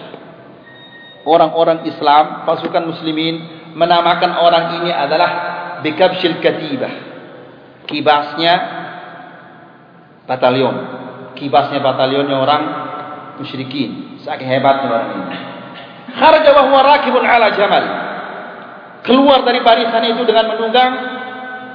[1.25, 3.35] Orang-orang Islam, pasukan muslimin
[3.73, 5.29] menamakan orang ini adalah
[5.83, 6.93] bikabshil katibah
[7.85, 8.53] kibasnya
[10.25, 10.75] batalion
[11.37, 12.63] kibasnya batalionnya orang
[13.41, 15.37] musyrikin saking hebatnya orang ini
[16.15, 17.85] kharaja wa huwa rakibun ala jamal
[19.03, 20.93] keluar dari barisan itu dengan menunggang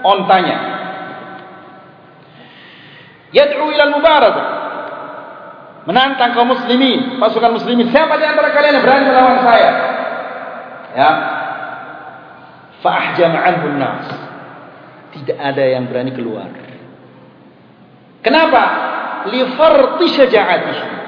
[0.03, 0.59] ontanya
[3.31, 4.61] yad'u ila al-mubarazah
[5.89, 7.89] menantang kaum muslimin, pasukan muslimin.
[7.89, 9.71] Siapa di antara kalian yang berani melawan saya?
[10.93, 11.11] Ya.
[12.85, 14.07] Fa ahjama anhu nas.
[15.11, 16.49] Tidak ada yang berani keluar.
[18.23, 18.63] Kenapa?
[19.33, 21.00] Li farti syaja'atihi.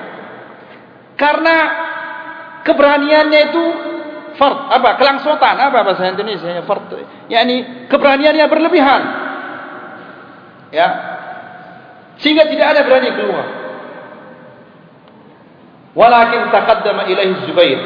[1.16, 1.56] Karena
[2.64, 3.64] keberaniannya itu
[4.36, 4.72] fard.
[4.72, 4.96] Apa?
[4.98, 5.54] Kelangsutan.
[5.58, 6.92] Apa bahasa Indonesia fard.
[7.28, 9.02] Yakni keberaniannya berlebihan.
[10.72, 10.88] Ya.
[12.22, 13.46] Sehingga tidak ada berani keluar.
[15.92, 17.80] Walakin taqaddama ilaihi Zubair.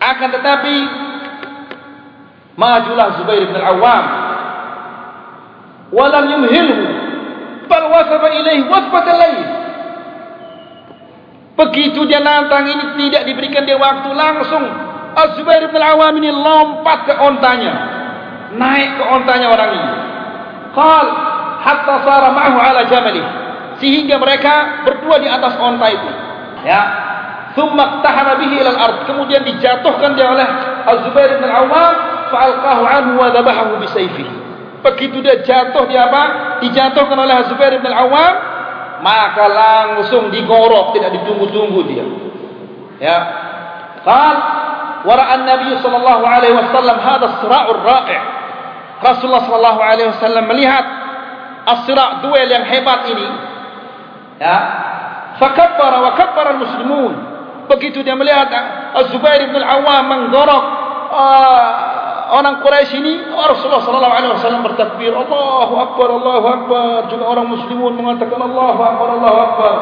[0.00, 0.74] Akan tetapi
[2.56, 4.04] majulah Zubair bin Al-Awwam.
[5.92, 6.76] Walam yumhilhu.
[7.68, 9.53] Bal wasaba ilaihi wasbat al-layl
[11.54, 14.64] begitu dia nantang ini tidak diberikan dia waktu langsung.
[15.14, 17.74] Az-Zubair bin Al-Awwam ini lompat ke ontanya.
[18.58, 19.92] Naik ke ontanya orang ini.
[20.74, 21.06] Qal
[21.62, 23.22] hatta sara ma'ahu ala jamali.
[23.78, 26.10] Sehingga mereka berdua di atas onta itu.
[26.66, 26.82] Ya.
[27.54, 30.48] Thumma iqtahama bihi ila al-ard kemudian dijatuhkan dia oleh
[30.90, 31.94] Az-Zubair bin Al-Awwam
[32.34, 33.86] fa'alqahu anhu wa dhabahahu bi
[34.84, 36.22] begitu dia jatuh dia apa?
[36.60, 38.34] Dijatuhkan oleh Az-Zubair bin Al-Awwam
[39.04, 42.04] maka langsung digorok tidak ditunggu-tunggu dia.
[43.04, 43.18] Ya.
[44.00, 44.36] Qal
[45.04, 48.20] wara'a an-nabiy sallallahu alaihi wasallam hadha as-sira'ur ra'i'
[49.04, 50.84] Rasulullah sallallahu alaihi wasallam melihat
[51.68, 53.28] as-sira' duel yang hebat ini.
[54.40, 54.56] Ya.
[55.36, 57.14] Fakabbara wa kabbara al-muslimun.
[57.68, 58.48] Begitu dia melihat
[58.96, 60.64] Az-Zubair bin Al-Awwam menggorok.
[61.14, 61.93] Uh,
[62.32, 67.92] orang Quraisy ini Rasulullah sallallahu alaihi wasallam bertakbir Allahu akbar Allahu akbar juga orang muslimun
[68.00, 69.74] mengatakan Allahu akbar Allahu akbar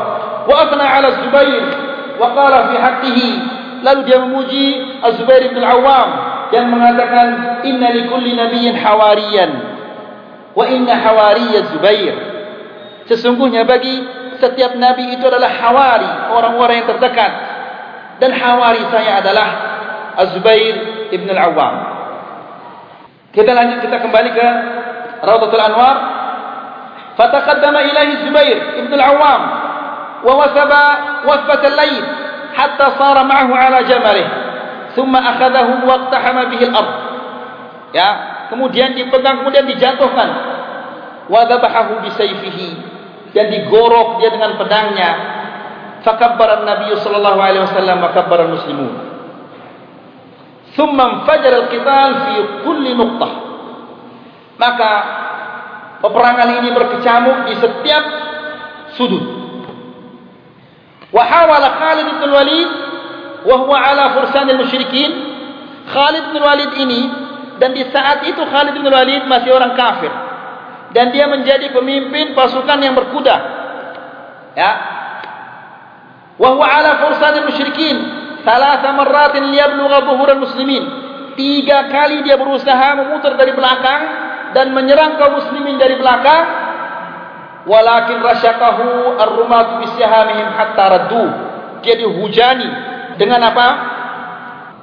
[0.49, 1.65] wa athna 'ala Az-Zubair
[2.19, 3.31] wa qala fi haqqihi
[3.87, 4.67] lalu dia memuji
[5.05, 6.09] Az-Zubair bin Al-Awwam
[6.51, 7.27] yang mengatakan
[7.65, 9.73] inna likulli nabiyyin hawariyan
[10.53, 12.15] Wa inna hawariya Zubair.
[13.09, 14.05] Sesungguhnya bagi
[14.39, 17.33] setiap nabi itu adalah hawari, orang-orang yang terdekat.
[18.21, 19.49] Dan hawari saya adalah
[20.21, 21.75] Az-Zubair ibn al-Awwam.
[23.33, 24.47] Kita lanjut kita kembali ke
[25.25, 25.97] Rawdatul Anwar.
[27.17, 29.43] Fataqaddama ilahi Zubair ibn al-Awwam
[30.25, 30.83] wa wasaba
[31.29, 32.05] wasbat al-layl
[32.57, 34.29] hatta sara ma'ahu ala jamalih.
[34.97, 36.93] Thumma akhadahu wa iqtahama bihi al-ard.
[37.93, 38.09] Ya,
[38.49, 40.29] kemudian dipegang kemudian dijatuhkan
[41.29, 42.71] wa dhabahu bi sayfihi
[43.33, 45.11] dan digorok dia dengan pedangnya
[46.05, 49.12] fakabbara nabi sallallahu alaihi wasallam wa kabbara muslimun
[50.77, 53.33] thumma fajara al-qital fi kulli nuqtah.
[54.57, 54.91] Maka
[56.01, 58.05] peperangan ini berkecamuk di setiap
[58.97, 59.25] sudut.
[61.13, 62.71] Wa hawala Khalid bin Walid
[63.43, 65.11] wa huwa ala fursan al-musyrikin
[65.91, 67.03] Khalid bin Walid ini
[67.61, 70.13] dan di saat itu Khalid bin Walid masih orang kafir.
[70.93, 73.37] Dan dia menjadi pemimpin pasukan yang berkuda.
[74.53, 74.73] Ya.
[76.37, 80.85] Wa huwa ala fursan musyrikin thalath marratin liyablugha dhuhur muslimin
[81.35, 84.03] tiga kali dia berusaha memutar dari belakang
[84.53, 86.45] dan menyerang kaum muslimin dari belakang
[87.65, 91.25] walakin rasyakahu ar-rumat bisyahamihim hatta raddu
[91.83, 92.69] dia dihujani
[93.17, 93.69] dengan apa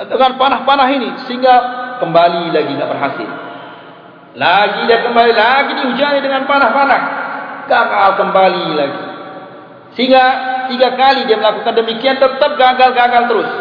[0.08, 1.56] dengan panah-panah ini sehingga
[2.00, 3.30] kembali lagi tidak berhasil.
[4.40, 7.02] Lagi dia kembali lagi dihujani dengan panah-panah.
[7.68, 9.04] Gagal kembali lagi.
[9.98, 10.24] Sehingga
[10.70, 13.52] tiga kali dia melakukan demikian tetap gagal-gagal terus.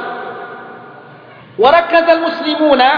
[1.58, 2.90] Warakazal muslimuna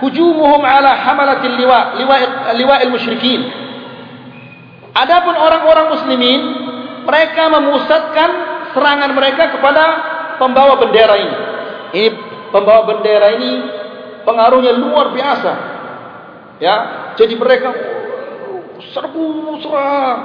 [0.00, 2.16] hujumuhum ala hamalatil liwa liwa
[2.56, 3.40] liwa'il musyrikin.
[4.92, 6.40] Adapun orang-orang muslimin
[7.04, 8.30] mereka memusatkan
[8.72, 9.84] serangan mereka kepada
[10.40, 11.36] pembawa bendera ini.
[11.92, 12.08] Ini
[12.48, 13.50] pembawa bendera ini
[14.24, 15.52] pengaruhnya luar biasa.
[16.62, 16.76] Ya,
[17.18, 17.74] jadi mereka
[18.94, 20.18] serbu serang.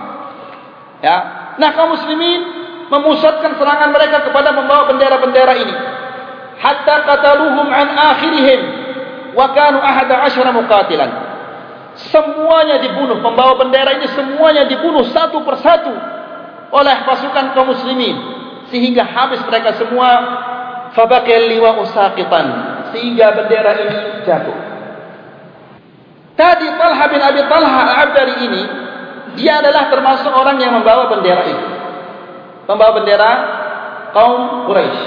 [1.02, 1.18] Ya,
[1.58, 2.42] nah kaum muslimin
[2.88, 5.76] memusatkan serangan mereka kepada membawa bendera-bendera ini.
[6.58, 8.60] Hatta qataluhum an akhirihim
[9.38, 11.12] wa kanu ahada asyara muqatilan.
[11.98, 15.94] Semuanya dibunuh, pembawa bendera ini semuanya dibunuh satu persatu
[16.70, 18.16] oleh pasukan kaum muslimin
[18.70, 20.10] sehingga habis mereka semua
[20.94, 22.46] fabaqiyal liwa usaqitan
[22.94, 23.98] sehingga bendera ini
[24.30, 24.58] jatuh.
[26.38, 28.64] Tadi Talha bin Abi Talha Al-Abdari ini
[29.38, 31.68] dia adalah termasuk orang yang membawa bendera itu.
[32.68, 33.32] Membawa bendera
[34.12, 35.04] kaum Quraisy.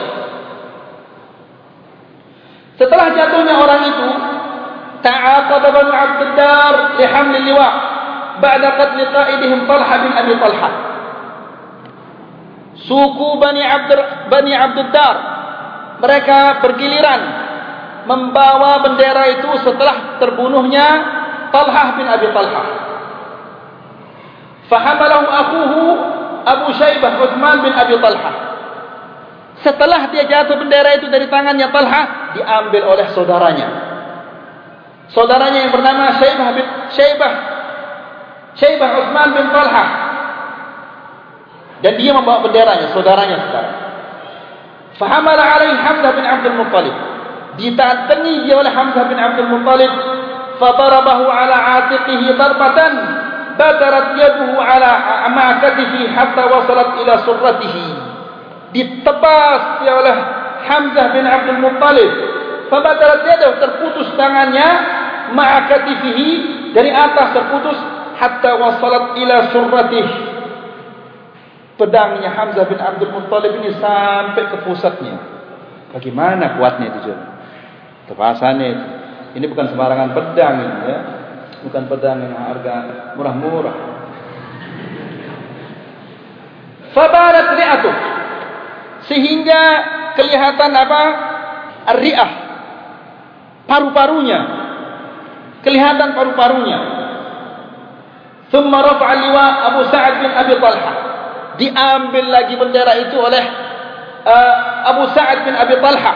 [2.80, 4.08] Setelah jatuhnya orang itu,
[5.04, 7.68] ta'aqaba Banu Abd Dar li haml liwa
[8.40, 10.70] ba'da qatl qa'idihim Talha bin Abi Talha.
[12.88, 13.90] Suku Bani Abd
[14.32, 15.16] Bani Abd Dar
[16.00, 17.20] mereka bergiliran
[18.08, 20.86] membawa bendera itu setelah terbunuhnya
[21.52, 22.89] Talhah bin Abi Talhah.
[24.70, 25.82] Fahamalahu akuhu
[26.46, 28.32] Abu Syaibah Uthman bin Abi Talha.
[29.60, 33.68] Setelah dia jatuh bendera itu dari tangannya Talha, diambil oleh saudaranya.
[35.10, 37.32] Saudaranya yang bernama Syaibah bin Syaibah
[38.54, 39.84] Syaibah Uthman bin Talha.
[41.80, 43.76] Dan dia membawa benderanya, saudaranya sekarang.
[45.00, 46.92] Fahamala alaihi Hamzah bin Abdul Muttalib.
[47.56, 49.92] Ditantangi dia oleh Hamzah bin Abdul Muttalib.
[50.60, 52.92] Fatarabahu ala atiqihi darbatan
[53.60, 54.90] badarat yaduhu ala
[55.28, 57.88] amakatihi hatta wasalat ila surratihi.
[58.72, 60.16] Ditebas dia oleh
[60.64, 62.10] Hamzah bin Abdul Muttalib.
[62.72, 64.68] Fabadarat yaduhu terputus tangannya
[65.36, 66.28] ma'akatihi
[66.72, 67.76] dari atas terputus
[68.16, 70.16] hatta wasalat ila surratihi.
[71.76, 75.20] Pedangnya Hamzah bin Abdul Muttalib ini sampai ke pusatnya.
[75.92, 77.12] Bagaimana kuatnya itu
[78.06, 78.70] tepasannya
[79.34, 80.98] ini bukan sembarangan pedang ini ya
[81.64, 82.74] bukan pedang yang harga
[83.16, 83.76] murah-murah.
[86.90, 87.96] Fabarat ri'atuh
[89.06, 89.62] sehingga
[90.18, 91.02] kelihatan apa?
[91.96, 92.30] Ar-ri'ah
[93.70, 94.40] paru-parunya.
[95.62, 96.78] Kelihatan paru-parunya.
[98.50, 100.92] Thumma rafa'a liwa Abu Sa'ad bin Abi Talha.
[101.60, 103.44] Diambil lagi bendera itu oleh
[104.26, 104.54] uh,
[104.90, 106.14] Abu Sa'ad bin Abi Talha.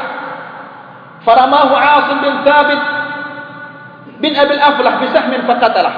[1.22, 2.80] Faramahu Asim bin Thabit
[4.24, 5.94] bin Abil Aflah bisahmin faqatalah.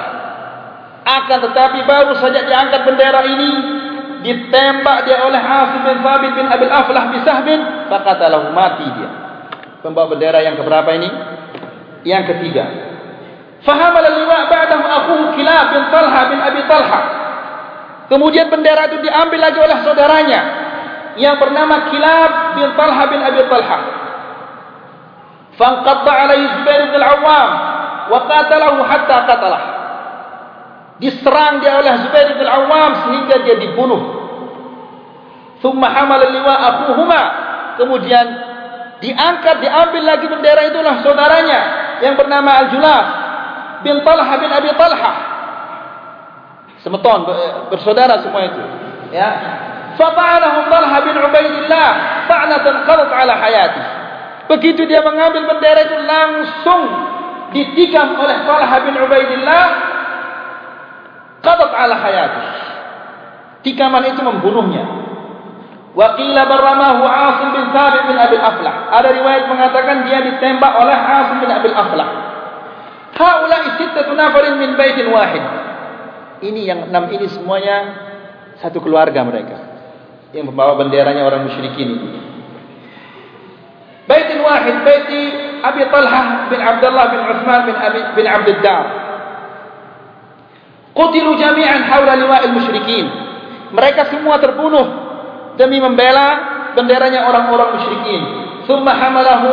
[1.07, 3.51] Akan tetapi baru saja diangkat bendera ini
[4.27, 9.09] ditembak dia oleh Asim bin Thabit bin Abil Aflah bisahmin faqatalah mati dia.
[9.79, 11.07] Pembawa bendera yang keberapa ini?
[12.03, 12.65] Yang ketiga.
[13.63, 17.01] Fahamal al-liwa' ba'dahu akhuhu Kilab bin Talha bin Abi Talha.
[18.11, 20.41] Kemudian bendera itu diambil lagi oleh saudaranya
[21.15, 23.79] yang bernama Kilab bin Talha bin Abi Talha.
[25.57, 27.49] Fanqadda alaihi Zubair bin Al-Awwam
[28.07, 29.63] wa qatalahu hatta qatalah.
[30.97, 34.01] Diserang dia oleh Zubair bin Awam sehingga dia dibunuh.
[35.61, 37.21] Thumma hamal liwa akhuhuma.
[37.77, 38.25] Kemudian
[38.97, 41.59] diangkat diambil lagi bendera itulah saudaranya
[42.01, 43.01] yang bernama Al-Julah
[43.85, 45.13] bin Talha bin Abi Talha.
[46.81, 47.19] Semeton
[47.69, 48.61] bersaudara semua itu.
[49.13, 49.29] Ya.
[49.97, 51.89] Fata'alahu Talha bin Ubaidillah
[52.25, 53.81] ta'natan qadat ala hayati.
[54.47, 56.81] Begitu dia mengambil bendera itu langsung
[57.51, 59.65] ditikam oleh Talha bin Ubaidillah
[61.43, 62.43] qadat ala hayati.
[63.67, 64.83] Tikaman itu membunuhnya.
[65.97, 68.93] Wa qila baramahu Asim bin Thabit bin Abi Aflah.
[68.93, 72.09] Ada riwayat mengatakan dia ditembak oleh Asim bin Abi Aflah.
[73.17, 75.41] Haula sittatu nafarin min baitin wahid.
[76.37, 77.77] Ini yang enam ini semuanya
[78.61, 79.57] satu keluarga mereka.
[80.37, 82.26] Yang membawa benderanya orang musyrikin ini
[84.07, 85.21] baitin wahid baiti
[85.61, 88.85] Abi Talha bin Abdullah bin Uthman bin Abi bin Abd Dar.
[90.97, 93.05] Qutilu jami'an haula liwa'il musyrikin.
[93.75, 94.87] Mereka semua terbunuh
[95.59, 98.21] demi membela benderanya orang-orang musyrikin.
[98.65, 99.51] Thumma hamalahu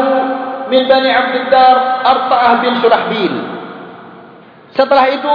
[0.72, 3.34] min Bani Abd Dar Arta'ah bin Surahbil.
[4.72, 5.32] Setelah itu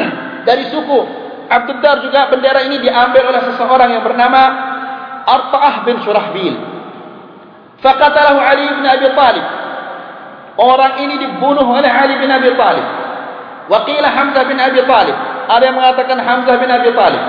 [0.48, 0.98] dari suku
[1.46, 4.42] Abd Dar juga bendera ini diambil oleh seseorang yang bernama
[5.28, 6.71] Arta'ah bin Surahbil.
[7.82, 9.46] Faqatalahu Ali bin Abi Talib
[10.56, 12.86] Orang ini dibunuh oleh Ali bin Abi Talib.
[13.72, 15.16] Wakil Hamzah bin Abi Talib.
[15.48, 17.22] Ada yang mengatakan Hamzah bin Abi Talib.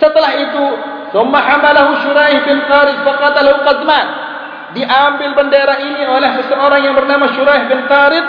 [0.00, 0.64] Setelah itu,
[1.12, 4.06] Thumma hamalahu Shuraih bin Qaris faqatalahu Qazman.
[4.72, 8.26] Diambil bendera ini oleh seseorang yang bernama Shuraih bin Qaris.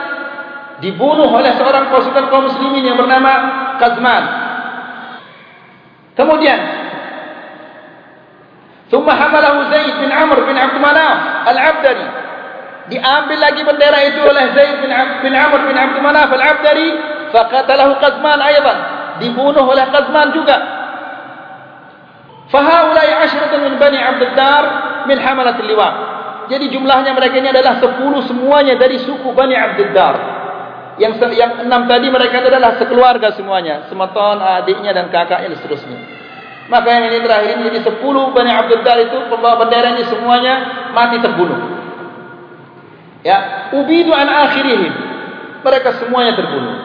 [0.83, 3.31] Dibunuh oleh seorang pasukan kaum muslimin yang bernama
[3.79, 4.23] Qazman.
[6.19, 6.59] Kemudian,
[8.93, 12.05] Thumma hamalahu Zaid bin Amr bin Abdul Manaf al-Abdari.
[12.93, 14.93] Diambil lagi bendera itu oleh Zaid bin,
[15.25, 16.93] bin Amr bin Abdul Manaf al-Abdari
[17.33, 18.77] faqatalahu Qazman aydan.
[19.17, 20.57] Dibunuh oleh Qazman juga.
[22.53, 24.63] Fahaulai asyratan min bani Abdul Dar
[25.09, 25.89] min hamalat liwa
[26.53, 27.97] jadi jumlahnya mereka ini adalah 10
[28.29, 30.15] semuanya dari suku Bani Abdul Dar.
[31.01, 33.89] Yang yang enam tadi mereka adalah sekeluarga semuanya.
[33.89, 36.12] Semeton adiknya dan kakaknya dan seterusnya
[36.71, 37.99] maka yang ini terakhir ini jadi 10
[38.35, 40.53] Bani Abdul Dar itu pembawa bendera ini semuanya
[40.95, 41.73] mati terbunuh
[43.23, 44.93] Ya, ubidu an akhirihim.
[45.63, 46.75] Mereka semuanya terbunuh.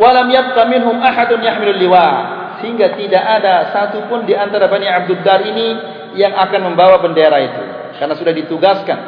[0.00, 2.08] Walam yabqa minhum ahadun yahmilul liwa.
[2.64, 5.76] Sehingga tidak ada satu pun di antara Bani Abdul Dar ini
[6.16, 7.62] yang akan membawa bendera itu.
[8.00, 8.98] Karena sudah ditugaskan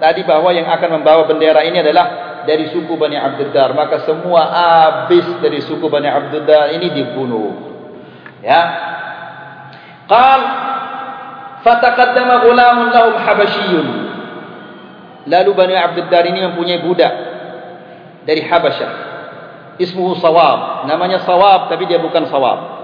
[0.00, 3.76] tadi bahwa yang akan membawa bendera ini adalah dari suku Bani Abdul Dar.
[3.76, 7.52] Maka semua habis dari suku Bani Abdul Dar ini dibunuh.
[8.40, 8.88] Ya.
[10.10, 10.40] Qal
[11.62, 13.88] fataqaddama ghulamun lahum habasyiyun
[15.30, 17.12] Lalu Bani Abdul Dar ini mempunyai budak
[18.24, 18.92] dari Habasyah.
[19.76, 20.88] Ismuhu Sawab.
[20.88, 22.80] Namanya Sawab tapi dia bukan Sawab.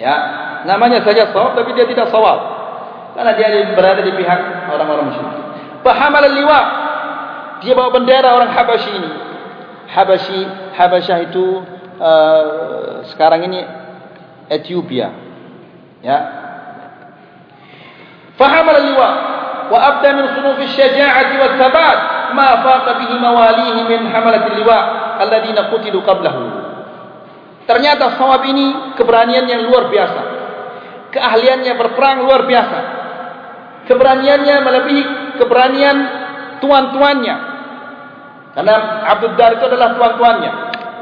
[0.00, 0.14] Ya.
[0.66, 2.38] namanya saja sawab tapi dia tidak sawab.
[3.14, 5.34] Karena dia berada di pihak orang-orang musyrik.
[5.82, 6.60] Fahamal al-liwa.
[7.62, 9.10] Dia bawa bendera orang Habasyi ini.
[9.92, 10.40] Habasyi,
[10.74, 11.44] Habasyah itu
[12.02, 13.60] uh, sekarang ini
[14.50, 15.21] Ethiopia.
[16.02, 16.18] Ya.
[18.34, 19.10] Fahamal al-liwa
[19.70, 21.98] wa abda min sunuf asy-syaja'ati wat-tabat
[22.34, 24.78] ma faqa bihi mawalihi min hamalat al-liwa
[25.22, 26.42] alladhina qutilu qablahu.
[27.62, 30.20] Ternyata sawab ini keberanian yang luar biasa.
[31.14, 32.78] Keahliannya berperang luar biasa.
[33.86, 35.02] Keberaniannya melebihi
[35.38, 35.96] keberanian
[36.58, 37.36] tuan-tuannya.
[38.52, 38.74] Karena
[39.14, 40.52] Abdul Dar itu adalah tuan-tuannya.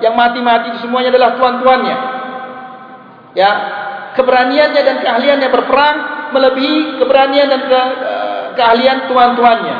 [0.04, 1.96] Yang mati-mati semuanya adalah tuan-tuannya.
[3.34, 3.50] Ya,
[4.18, 5.96] keberaniannya dan keahliannya berperang
[6.34, 9.76] melebihi keberanian dan ke, uh, keahlian tuan-tuannya.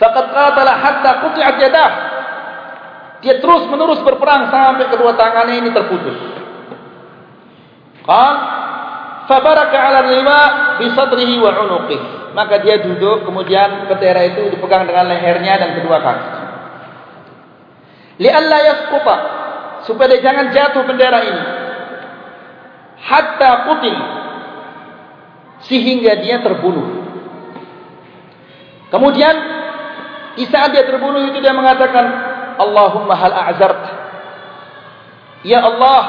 [0.00, 1.90] Faqad qatala hatta quti'at yadah
[3.20, 6.16] dia terus menerus berperang sampai kedua tangannya ini terputus.
[8.00, 8.34] Qal
[9.28, 10.38] fabaraka 'ala lima
[10.80, 12.32] bi sadrihi wa 'unuqihi.
[12.32, 16.28] Maka dia duduk kemudian bendera itu dipegang dengan lehernya dan kedua kaki.
[18.24, 19.16] Li'alla yasquta
[19.84, 21.44] supaya dia jangan jatuh bendera ini.
[23.00, 23.96] Hatta qutil
[25.64, 27.00] sehingga dia terbunuh.
[28.90, 29.34] Kemudian
[30.36, 32.06] di saat dia terbunuh itu dia mengatakan
[32.60, 33.82] Allahumma hal a'zart.
[35.44, 36.02] Ya Allah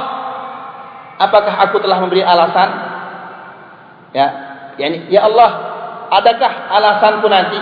[1.20, 2.70] apakah aku telah memberi alasan?
[4.12, 4.28] Ya
[4.76, 5.50] yani ya Allah
[6.12, 7.60] adakah alasanku nanti?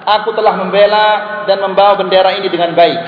[0.00, 1.06] Aku telah membela
[1.44, 3.00] dan membawa bendera ini dengan baik.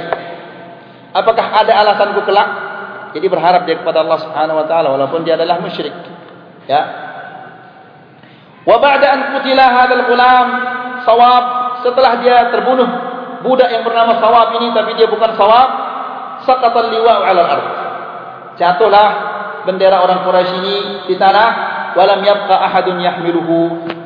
[1.13, 2.72] Apakah ada alasanku kelak
[3.13, 5.93] jadi berharap dia kepada Allah Subhanahu wa taala walaupun dia adalah musyrik.
[6.65, 6.83] Ya.
[8.65, 10.49] Wa ba'da an qutila hadzal ghulam
[11.05, 11.45] sawab
[11.85, 12.89] setelah dia terbunuh
[13.43, 15.69] budak yang bernama Sawab ini tapi dia bukan Sawab
[16.47, 17.67] saqatal liwa 'ala al-ard
[18.55, 19.09] jatuhlah
[19.67, 20.77] bendera orang Quraisy ini
[21.11, 21.49] di tanah
[21.99, 23.57] walam yabqa ahadun yahmiluhu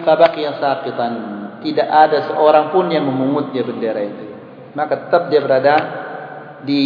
[0.03, 1.15] fabaqiya saqitan.
[1.61, 4.25] Tidak ada seorang pun yang memungut dia bendera itu.
[4.77, 5.75] Maka tetap dia berada
[6.65, 6.83] di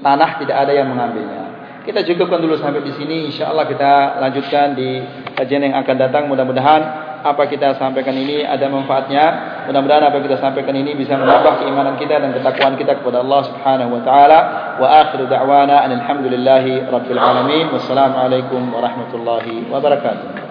[0.00, 1.45] tanah tidak ada yang mengambilnya
[1.86, 5.00] kita cukupkan dulu sampai di sini insyaallah kita lanjutkan di
[5.38, 9.24] kajian yang akan datang mudah-mudahan apa kita sampaikan ini ada manfaatnya.
[9.66, 13.98] Mudah-mudahan apa kita sampaikan ini bisa menambah keimanan kita dan ketakwaan kita kepada Allah Subhanahu
[13.98, 14.38] wa taala.
[14.78, 17.74] Wa akhiru da'wana alhamdulillahi rabbil alamin.
[17.74, 20.45] Wassalamualaikum warahmatullahi wabarakatuh.